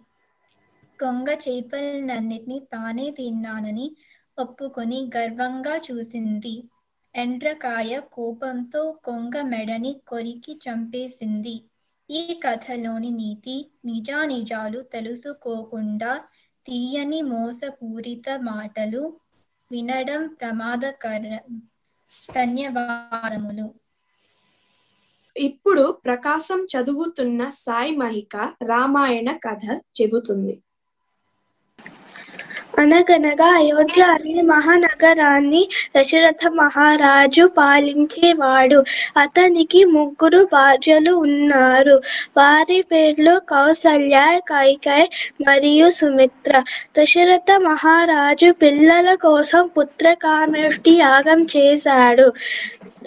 కొంగ 1.00 1.28
చేపలన్నిటినీ 1.44 2.58
తానే 2.72 3.10
తిన్నానని 3.10 3.86
ఒప్పుకొని 4.38 5.10
గర్వంగా 5.16 5.76
చూసింది. 5.76 6.54
ఎండ్రకాయ 7.14 8.00
కోపంతో 8.12 8.92
కొంగ 9.04 9.42
మెడని 9.42 9.92
కొరికి 10.08 10.60
చంపేసింది. 10.64 11.56
ఈ 12.10 12.40
కథలోని 12.44 13.10
నీతి 13.10 13.56
నిజానిజాలు 13.84 14.80
తెలుసుకోకుండా 14.94 16.12
తీయని 16.66 17.22
మోసపూరిత 17.22 18.28
మాటలు 18.42 19.02
వినడం 19.70 20.26
ప్రమాదకరం 20.26 21.62
ధన్యవాదములు. 22.34 23.66
ఇప్పుడు 25.36 25.84
ప్రకాశం 26.04 26.60
చదువుతున్న 26.64 27.48
సాయి 27.48 27.96
మహిక 27.96 28.36
రామాయణ 28.62 29.30
కథ 29.36 29.64
చెబుతుంది. 30.00 30.54
అనగనగా 32.72 33.48
అయోధ్య 33.54 34.02
అనే 34.14 34.40
మహానగరాన్ని 34.42 35.60
దశరథ 35.96 36.48
మహారాజు 36.54 37.44
పాలించేవాడు. 37.58 38.78
అతనికి 39.16 39.84
ముగ్గురు 39.94 40.40
భార్యలు 40.52 41.12
ఉన్నారు. 41.26 41.96
వారి 42.36 42.78
పేర్లు 42.92 43.40
కౌసల్య 43.48 44.16
కైకై 44.50 45.02
మరియు 45.46 45.90
సుమిత్ర. 45.90 46.52
దశరథ 46.98 47.50
మహారాజు 47.68 48.50
పిల్లల 48.62 49.14
కోసం 49.26 49.70
పుత్రకామేష్టి 49.78 50.92
యాగం 50.98 51.46
చేశాడు. 51.56 52.26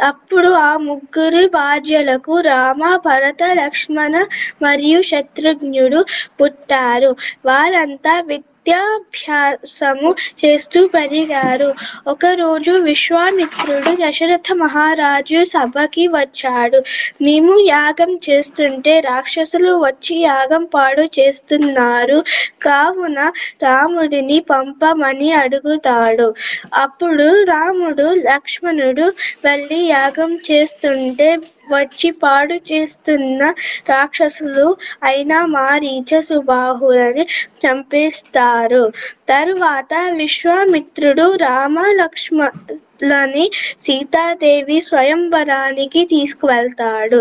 అప్పుడు 0.04 0.50
ఆ 0.62 0.78
ముగ్గురు 0.88 1.48
భార్యలకు 1.50 2.40
రామ 2.42 2.82
భరత 3.06 3.44
లక్ష్మణ 3.54 4.16
మరియు 4.62 5.02
శత్రుఘ్నుడు 5.02 6.00
పుట్టారు. 6.40 7.12
వారంతా 7.46 8.14
విద్యాభ్యాసము 8.68 10.10
చేస్తూ 10.40 10.80
పెరిగారు 10.88 11.68
ఒకరోజు 12.08 12.72
విశ్వామిత్రుడు 12.72 13.92
దశరథ 14.02 14.48
మహారాజు 14.54 15.40
సభకి 15.44 16.06
వచ్చాడు. 16.08 16.80
మేము 17.22 17.54
యాగం 17.68 18.12
చేస్తుంటే 18.28 18.94
రాక్షసులు 19.00 19.72
వచ్చి 19.86 20.16
యాగం 20.22 20.64
పాడు 20.66 21.06
చేస్తున్నారు. 21.20 22.18
కావున 22.62 23.20
రాముడిని 23.64 24.40
పంపమని 24.52 25.32
అడుగుతాడు. 25.34 26.28
అప్పుడు 26.76 27.28
రాముడు 27.44 28.08
లక్ష్మణుడు 28.30 29.08
వెళ్ళి 29.46 29.82
యాగం 29.90 30.34
చేస్తుంటే 30.52 31.30
వచ్చి 31.72 32.10
పాడు 32.22 32.56
చేస్తున్న 32.70 33.42
రాక్షసులు 33.90 34.68
అయినా 35.04 35.46
మారీచ 35.56 36.22
సుబాహులని 36.22 37.26
చంపేస్తారు. 37.64 38.84
తరువాత 39.30 39.92
విశ్వామిత్రుడు 40.16 41.28
రామ 41.38 41.76
లని 43.04 43.46
సీతాదేవి 43.80 44.78
స్వయంవరానికి 44.82 46.06
తీసుకువెళ్తాడు. 46.06 47.20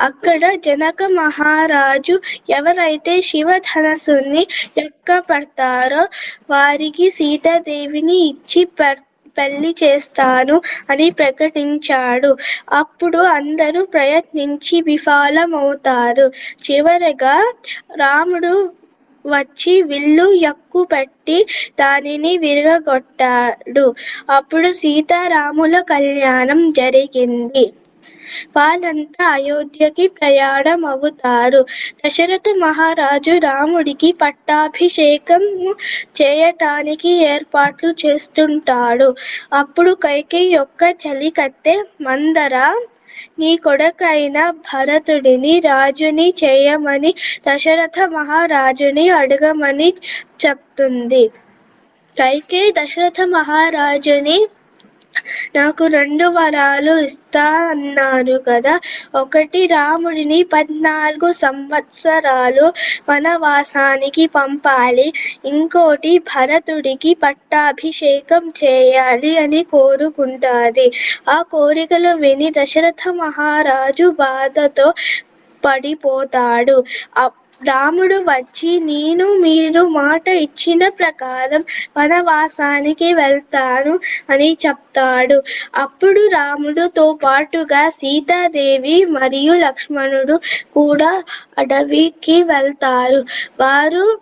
అక్కడ 0.00 0.42
జనక 0.64 1.02
మహారాజు 1.14 2.14
ఎవరైతే 2.50 3.14
శివధనస్సుని 3.22 4.42
ఎక్కపడతారో 4.76 6.02
వారికి 6.50 7.10
సీతాదేవిని 7.10 8.18
ఇచ్చి 8.28 8.64
పెడతారు. 8.78 9.10
పెళ్ళి 9.38 9.74
చేస్తాను 9.82 10.60
అని 10.90 11.10
ప్రకటించాడు. 11.10 12.36
అప్పుడు 12.72 13.18
అందరూ 13.18 13.84
ప్రయత్నించి 13.84 14.80
విఫలమవుతారు. 14.80 16.26
చివరగా 16.64 17.36
రాముడు 17.96 18.54
వచ్చి 19.24 19.82
విల్లు 19.82 20.32
ఎక్కుపెట్టి 20.32 21.46
దానిని 21.80 22.38
విరగొట్టాడు 22.38 23.94
అప్పుడు 24.30 24.72
సీతారాముల 24.72 25.80
కళ్యాణం 25.80 26.72
జరిగింది. 26.72 27.64
వాళ్ళంతా 28.56 29.24
అయోధ్యకి 29.34 30.06
ప్రయాణం 30.18 30.82
అవుతారు 30.86 31.60
దశరథ 32.00 32.48
మహారాజు 32.64 33.34
రాముడికి 33.46 34.10
పట్టాభిషేకం 34.22 35.44
చేయటానికి 36.18 37.12
ఏర్పాట్లు 37.28 37.90
చేస్తుంటాడు. 38.02 39.08
అప్పుడు 39.60 39.92
కైకి 40.04 40.42
యొక్క 40.50 40.82
చలికత్తె 41.04 41.76
మందర 42.02 42.56
నీ 43.38 43.50
కొడుకైన 43.56 44.38
భరతుడిని 44.68 45.54
రాజుని 45.66 46.28
చేయమని 46.42 47.10
దశరథ 47.46 47.98
మహారాజుని 48.14 49.04
అడగమని 49.18 49.88
చెప్తుంది 50.44 51.24
కైకే 52.16 52.62
దశరథ 52.78 53.20
మహారాజుని 53.30 54.36
నాకు 55.56 55.84
రెండు 55.96 56.26
వరాలు 56.36 56.94
ఇస్తా 57.04 57.44
అన్నారు 57.70 58.36
కదా. 58.48 58.74
ఒకటి 59.22 59.62
రాముడిని 59.66 60.40
పద్నాలుగు 60.54 61.30
సంవత్సరాలు 61.42 62.66
వనవాసానికి 63.08 64.26
పంపాలి. 64.36 65.08
ఇంకోటి 65.52 66.12
భరతుడికి 66.30 67.12
పట్టాభిషేకం 67.22 68.44
చేయాలి 68.62 69.32
అని 69.38 69.62
కోరుకుంటాది. 69.72 70.86
ఆ 71.28 71.38
కోరికలు 71.52 72.12
విని 72.22 72.50
దశరథ 72.58 73.02
మహారాజు 73.20 74.08
బాధతో 74.18 74.88
పడిపోతాడు. 75.62 76.76
రాముడు 77.62 78.14
వచ్చి 78.14 78.80
నేను 78.80 79.34
మీరు 79.34 79.88
మాట 79.88 80.28
ఇచ్చిన 80.28 80.88
ప్రకారం 80.88 81.64
వనవాసానికి 81.96 83.14
వెళ్తాను 83.14 83.98
అని 84.30 84.56
చెప్తాడు. 84.66 85.42
అప్పుడు 85.74 86.20
రాముడుతో 86.26 87.18
పాటుగా 87.24 87.88
సీతాదేవి 87.88 89.04
మరియు 89.04 89.52
లక్ష్మణుడు 89.52 90.40
కూడా 90.74 91.22
అడవికి 91.58 92.42
వెళ్తారు. 92.42 93.24
వారు 93.60 94.20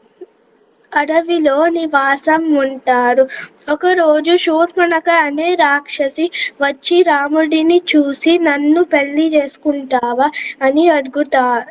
అడవిలో 0.92 1.66
నివాసం 1.66 2.54
ఉంటారు. 2.54 3.28
ఒకరోజు 3.72 4.36
శూర్పణక 4.36 5.10
అనే 5.10 5.54
రాక్షసి 5.54 6.30
వచ్చి 6.62 7.02
రాముడిని 7.02 7.82
చూసి 7.96 8.38
నన్ను 8.38 8.84
పెళ్ళి 8.84 9.26
చేసుకుంటావా? 9.28 10.30
అని 10.62 10.88
అడుగుతా 10.88 11.64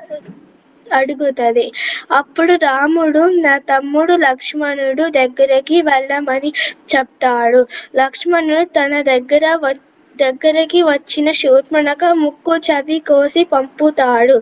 అడుగుతుంది. 0.93 1.71
అప్పుడు 2.11 2.53
రాముడు 2.53 3.19
నా 3.19 3.57
తమ్ముడు 3.57 4.13
లక్ష్మణుడు 4.13 5.03
దగ్గరికి 5.09 5.81
వెళ్ళమని 5.81 6.51
చెప్తాడు. 6.95 7.67
లక్ష్మణుడు 7.95 8.65
తన 8.65 9.01
దగ్గర 9.01 9.55
వ- 9.55 9.79
దగ్గరికి 10.15 10.81
వచ్చిన 10.83 11.31
శూర్పణక 11.31 12.05
ముక్కు 12.05 12.57
చవి 12.57 12.99
కోసి 12.99 13.43
పంపుతాడు. 13.43 14.41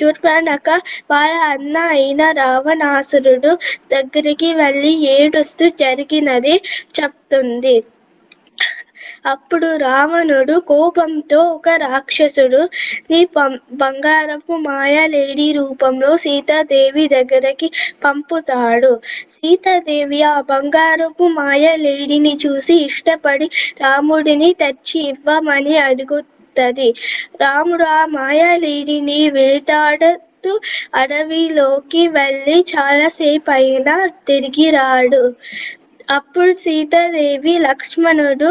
శూర్పణక 0.00 0.68
వాళ్ళ 1.10 1.34
అన్న 1.34 1.76
అయిన 1.78 2.30
రావణాసురుడు 2.30 3.52
దగ్గరికి 3.92 4.54
వెళ్ళి 4.54 4.92
ఏడుస్తూ 5.12 5.68
జరిగినది 5.68 6.54
చెప్తుంది. 7.00 7.76
అప్పుడు 9.26 9.68
రావణుడు 9.78 10.56
కోపంతో 10.66 11.40
ఒక 11.54 11.68
రాక్షసుడు 11.84 12.60
నీ 13.10 13.20
బంగారపు 13.82 14.54
మాయాలేడి 14.68 15.48
రూపంలో 15.52 16.10
సీతాదేవి 16.16 17.04
దగ్గరికి 17.08 17.68
పంపుతాడు. 18.04 18.92
సీతాదేవి 19.36 20.20
ఆ 20.24 20.36
బంగారపు 20.50 21.24
మాయలేడిని 21.36 22.34
చూసి 22.42 22.74
ఇష్టపడి 22.88 23.46
రాముడిని 23.80 24.50
తెచ్చి 24.54 24.98
ఇవ్వమని 25.08 25.76
అడుగుతది. 25.86 26.88
రాముడు 27.40 27.86
ఆ 27.92 28.02
మాయాలేడిని 28.14 29.20
వెళ్తాడుతూ 29.30 30.52
అడవిలోకి 30.94 32.02
వెళ్ళి 32.08 32.58
చాలాసేపు 32.72 33.50
అయినా 33.50 33.96
తిరిగి 34.26 34.68
రాడు. 34.70 35.22
అప్పుడు 36.10 36.52
సీతాదేవి 36.54 37.58
లక్ష్మణుడు 37.58 38.50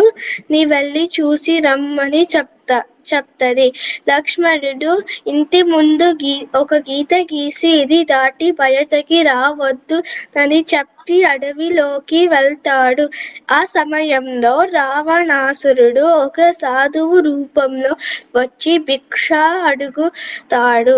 నీ 0.52 0.66
వెళ్ళి 0.66 1.04
చూసి 1.18 1.60
రమ్మని 1.60 2.28
చెప్తా 2.36 2.78
చెప్తది. 3.14 3.66
లక్ష్మణుడు 4.10 4.92
ఇంటి 5.28 5.62
ముందు 5.64 6.08
గీ 6.24 6.34
ఒక 6.56 6.74
గీత 6.90 7.14
గీసి 7.34 7.70
ఇది 7.82 8.04
దాటి 8.04 8.52
బయటకి 8.52 9.22
రావద్దు 9.24 9.98
అని 10.38 10.66
చెప్పి 10.74 11.24
అడవిలోకి 11.24 12.28
వెళ్తాడు. 12.28 13.06
ఆ 13.52 13.64
సమయంలో 13.64 14.56
రావణాసురుడు 14.74 16.06
ఒక 16.26 16.50
సాధువు 16.62 17.20
రూపంలో 17.20 17.94
వచ్చి 18.36 18.78
భిక్ష 18.78 19.28
అడుగుతాడు. 19.66 20.98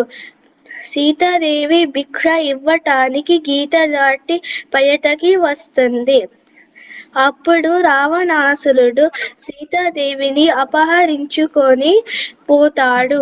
సీతాదేవి 0.83 1.85
భిక్ష 1.85 2.25
ఇవ్వటానికి 2.51 3.35
గీత 3.49 3.75
దాటి 3.87 4.37
బయటకి 4.73 5.35
వస్తుంది. 5.35 6.19
అప్పుడు 7.13 7.71
రావణాసురుడు 7.81 9.05
సీతాదేవిని 9.39 10.49
అపహరించుకొని 10.63 11.93
పోతాడు. 12.49 13.19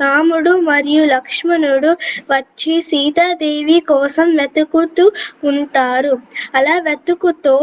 రాముడు 0.00 0.52
మరియు 0.60 1.04
లక్ష్మణుడు 1.04 1.90
వచ్చి 2.30 2.80
సీతాదేవి 2.82 3.80
కోసం 3.92 4.36
వెతుకుతూ 4.36 5.06
ఉంటారు. 5.42 6.14
అలా 6.54 6.78
వెతుకుతూ 6.80 7.56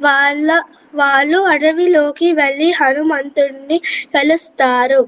వాళ్ళ 0.00 0.48
వాళ్ళు 0.94 1.38
అడవిలోకి 1.44 2.32
వెళ్ళి 2.32 2.70
హనుమంతుడిని 2.72 3.78
కలుస్తారు. 4.14 5.00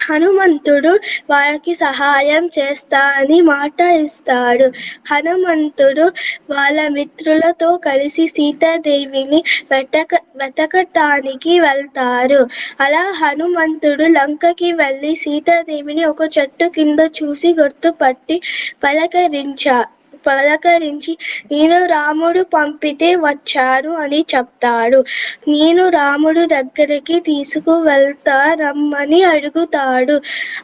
హనుమంతుడు 0.00 0.92
వాళ్ళకి 1.30 1.72
సహాయం 1.82 2.44
చేస్తా 2.56 3.00
అని 3.18 3.38
మాట 3.42 3.78
ఇస్తాడు. 4.00 4.66
హనుమంతుడు 5.10 6.06
వాళ్ళ 6.50 6.80
మిత్రులతో 6.88 7.70
కలిసి 7.86 8.26
సీతాదేవిని 8.28 9.40
వెతక 9.72 10.10
వెతకటానికి 10.36 11.54
వెళ్తారు. 11.60 12.40
అలా 12.80 13.04
హనుమంతుడు 13.20 14.06
లంకకి 14.18 14.70
వెళ్ళి 14.72 15.14
సీతాదేవిని 15.24 16.04
ఒక 16.04 16.22
చెట్టు 16.36 16.68
కింద 16.76 17.00
చూసి 17.18 17.50
గుర్తుపట్టి 17.60 18.36
పలకరించా 18.82 19.78
పలకరించి 20.26 21.12
నేను 21.52 21.78
రాముడు 21.86 22.42
పంపితే 22.54 23.10
వచ్చారు 23.16 23.90
అని 23.90 24.20
చెప్తాడు. 24.34 25.00
నేను 25.48 25.88
రాముడు 25.88 26.44
దగ్గరికి 26.46 27.18
తీసుకువెళ్తా 27.20 28.38
రమ్మని 28.60 29.22
అడుగుతాడు. 29.24 30.16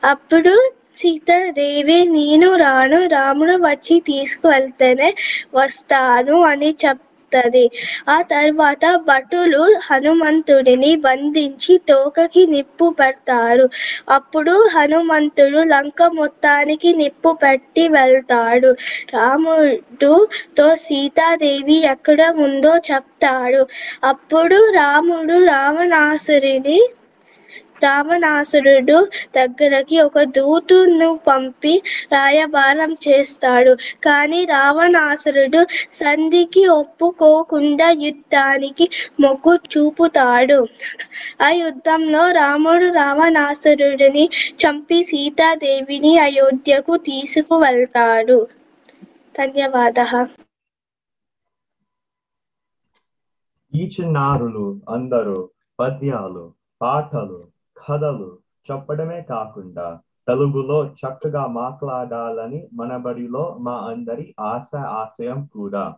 అప్పుడు 0.05 0.55
సీతాదేవి 0.97 1.99
నేను 2.09 2.55
రాను 2.57 2.99
రాముడు 3.07 3.55
వచ్చి 3.69 3.97
తీసుకువెళ్తేనే 4.01 5.11
వస్తాను 5.55 6.37
అని 6.43 6.71
చెప్ 6.85 7.06
చెప్తాది 7.29 7.63
ఆ 8.09 8.17
తర్వాత 8.33 8.85
భటులు 9.07 9.63
హనుమంతుడిని 9.87 10.93
బంధించి 11.07 11.75
తోకకి 11.89 12.43
నిప్పు 12.47 12.87
పెడతారు. 13.01 13.67
అప్పుడు 14.09 14.55
హనుమంతుడు 14.75 15.61
లంక 15.73 16.03
మొత్తానికి 16.15 16.91
నిప్పు 16.97 17.31
పెట్టి 17.43 17.85
వెళ్తాడు. 17.89 18.71
రాముడుతో 19.17 20.69
సీతాదేవి 20.85 21.79
ఎక్కడ 21.95 22.21
ఉందో 22.47 22.75
చెప్తాడు. 22.91 23.63
అప్పుడు 24.05 24.61
రాముడు 24.79 25.39
రావణాసురిని 25.47 26.79
రావణాసురుడు 27.83 28.99
దగ్గరకి 29.37 29.97
ఒక 30.01 30.19
దూతును 30.37 31.11
పంపి 31.27 31.75
రాయబారం 32.13 32.93
చేస్తాడు. 33.07 33.73
కానీ 34.07 34.41
రావణాసురుడు 34.53 35.61
సంధికి 36.01 36.63
ఒప్పుకోకుండా 36.77 37.89
యుద్ధానికి 38.05 38.87
మొగ్గు 39.21 39.55
చూపుతాడు. 39.73 40.59
ఆ 41.41 41.49
యుద్ధంలో 41.59 42.23
రాముడు 42.39 42.89
రావణాసురుడిని 42.99 44.25
చంపి 44.63 45.01
సీతాదేవిని 45.11 46.13
అయోధ్యకు 46.27 46.95
తీసుకువెళ్తాడు. 47.09 48.39
ధన్యవాద 49.35 49.99
ఈ 53.73 53.85
చిన్నారులు 53.93 54.65
అందరూ 54.89 55.37
పద్యాలు 55.79 56.45
పాటలు 56.81 57.41
కథలు 57.91 58.39
చెప్పడమే 58.71 59.23
కాకుండా 59.23 60.01
తెలుగులో 60.29 60.87
చక్కగా 60.87 61.47
మాట్లాడాలని 61.47 62.69
మన 62.73 62.97
బడిలో 62.97 63.57
మా 63.61 63.73
అందరి 63.73 64.35
ఆశ 64.41 64.77
ఆశయం 64.77 65.47
కూడా. 65.47 65.95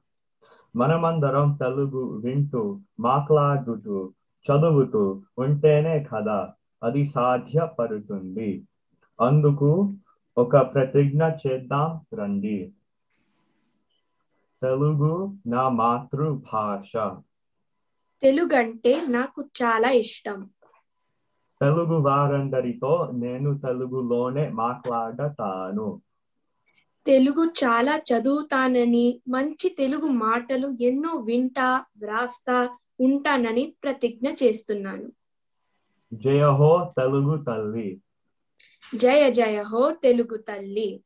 మనమందరం 0.77 1.59
తెలుగు 1.61 2.23
వింటూ 2.25 2.81
మాట్లాడుతూ 3.01 4.13
చదువుతూ 4.47 5.23
ఉంటేనే 5.39 6.05
కదా 6.05 6.53
అది 6.83 7.05
సాధ్యపడుతుంది. 7.05 8.67
అందుకు 9.21 9.95
ఒక 10.39 10.57
ప్రతిజ్ఞ 10.57 11.25
చేద్దాం 11.25 12.19
రండి. 12.19 12.73
తెలుగు 14.63 15.37
నా 15.47 15.69
మాతృభాష. 15.69 16.93
తెలుగంటే 18.23 19.07
నాకు 19.07 19.43
చాలా 19.43 19.91
ఇష్టం. 19.91 20.51
తెలుగు 21.63 21.95
వారందరితో 21.95 23.11
నేను 23.15 23.59
తెలుగులోనే 23.59 24.49
మాట్లాడతాను. 24.49 26.03
తెలుగు 27.07 27.45
చాలా 27.45 27.97
చదువుతానని 27.97 29.21
మంచి 29.29 29.69
తెలుగు 29.79 30.07
మాటలు 30.07 30.77
ఎన్నో 30.81 31.17
వింటా 31.17 31.85
వ్రాస్తా 31.99 32.79
ఉంటానని 33.01 33.75
ప్రతిజ్ఞ 33.83 34.29
చేస్తున్నాను. 34.31 35.13
జయ 36.15 36.45
హో 36.45 36.93
తెలుగు 36.99 37.45
తల్లి. 37.45 38.01
జయ 38.95 39.31
జయ 39.31 39.63
హో 39.63 39.91
తెలుగు 39.91 40.37
తల్లి. 40.37 41.03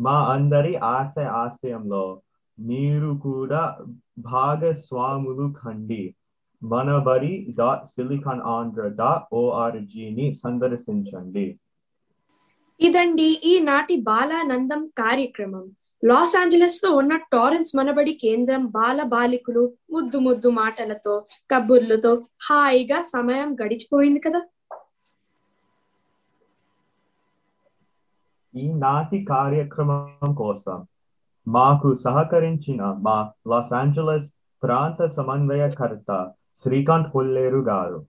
మా 0.00 0.26
అందరి 0.32 0.76
ఆశ 0.76 1.18
ఆశయంలో 1.18 2.22
మీరు 2.58 3.20
కూడా 3.22 3.78
భాగస్వాములు 4.18 5.54
కండి. 5.64 6.14
Manabadi 6.62 7.46
dot 7.58 7.86
silicon 7.86 8.40
Andhra 8.40 8.82
dot 8.88 9.34
ఓఆర్జీని 9.34 10.34
సందర్శించండి. 10.34 11.58
ఇదండి 12.80 13.28
ఈనాటి 13.44 13.96
బాలానందం 14.00 14.86
కార్యక్రమం. 14.86 15.64
లాస్ 16.04 16.36
ఏంజలస్లో 16.42 16.96
ఉన్న 16.96 17.16
టారెన్స్ 17.16 17.76
మనబడి 17.76 18.12
కేంద్రం 18.12 18.66
బాల 18.66 19.02
బాలికులు 19.02 19.72
ముద్దు 19.90 20.18
ముద్దు 20.18 20.48
మాటలతో 20.50 21.26
కబుర్లతో 21.50 22.12
హాయిగా 22.50 23.02
సమయం 23.02 23.54
గడిచిపోయింది 23.54 24.20
కదా. 24.20 24.40
ఈనాటి 28.54 29.24
కార్యక్రమం 29.24 30.34
కోసం 30.34 30.86
మాకు 31.48 31.94
సహకరించిన 31.94 32.82
మా 32.84 33.32
లాస్ 33.48 33.72
ఏంజలస్ 33.74 34.28
ప్రాంత 34.62 35.06
సమన్వయకర్త 35.06 36.32
శ్రీకాంత్ 36.56 37.10
కొల్లేరు 37.10 37.58
గారు. 37.58 38.06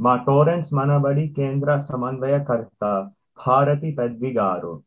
మా 0.00 0.16
టోరెన్స్ 0.16 0.74
మనబడి 0.74 1.28
కేంద్ర 1.28 1.78
సమన్వయకర్త 1.78 3.10
భారతి 3.46 3.90
పెద్వి 3.90 4.32
గారు. 4.32 4.82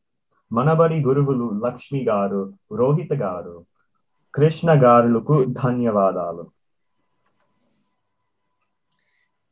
మనబడి 0.52 1.02
గురువులు 1.02 1.62
లక్ష్మి 1.66 2.04
గారు 2.04 2.54
రోహిత్ 2.72 3.14
గారు. 3.14 3.66
కృష్ణ 4.34 4.84
గారులకు 4.84 5.44
ధన్యవాదాలు. 5.44 6.52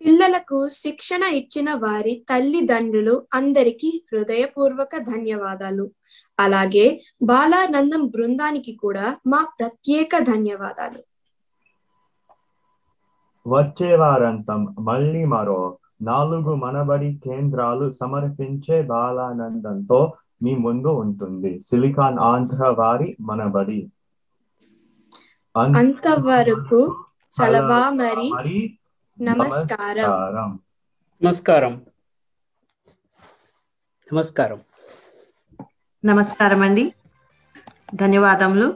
పిల్లలకు 0.05 0.69
శిక్షణ 0.69 1.23
ఇచ్చిన 1.23 1.73
వారి 1.73 2.25
తల్లిదండ్రులు 2.29 3.27
అందరికీ 3.33 4.03
హృదయపూర్వక 4.13 4.97
ధన్యవాదాలు. 4.97 5.91
అలాగే 6.39 7.01
బాలానందం 7.21 8.07
బృందానికి 8.07 8.73
కూడా 8.73 9.17
మా 9.27 9.47
ప్రత్యేక 9.59 10.17
ధన్యవాదాలు. 10.19 11.10
వచ్చే 13.45 13.95
వారంతం 13.95 14.75
మళ్ళీ 14.79 15.25
మరో 15.25 15.59
నాలుగు 16.01 16.55
మనబడి 16.55 17.21
కేంద్రాలు 17.23 17.89
సమర్పించే 17.91 18.81
బాలానందంతో 18.83 19.99
మీ 20.41 20.55
ముందు 20.57 20.87
ఉంటుంది. 21.01 21.59
సిలికాన్ 21.61 22.19
ఆంధ్ర 22.25 22.75
వారి 22.77 23.09
మనబడి. 23.21 23.79
అంతవరకు 25.55 26.79
సెలవా 27.31 27.79
మరి 28.29 28.57
నమస్కారం. 29.17 30.13
నమస్కారం. 31.21 31.73
నమస్కారం. 34.07 34.59
నమస్కారం. 36.03 36.61
అండి 36.61 36.83
ధన్యవాదములు. 37.95 38.67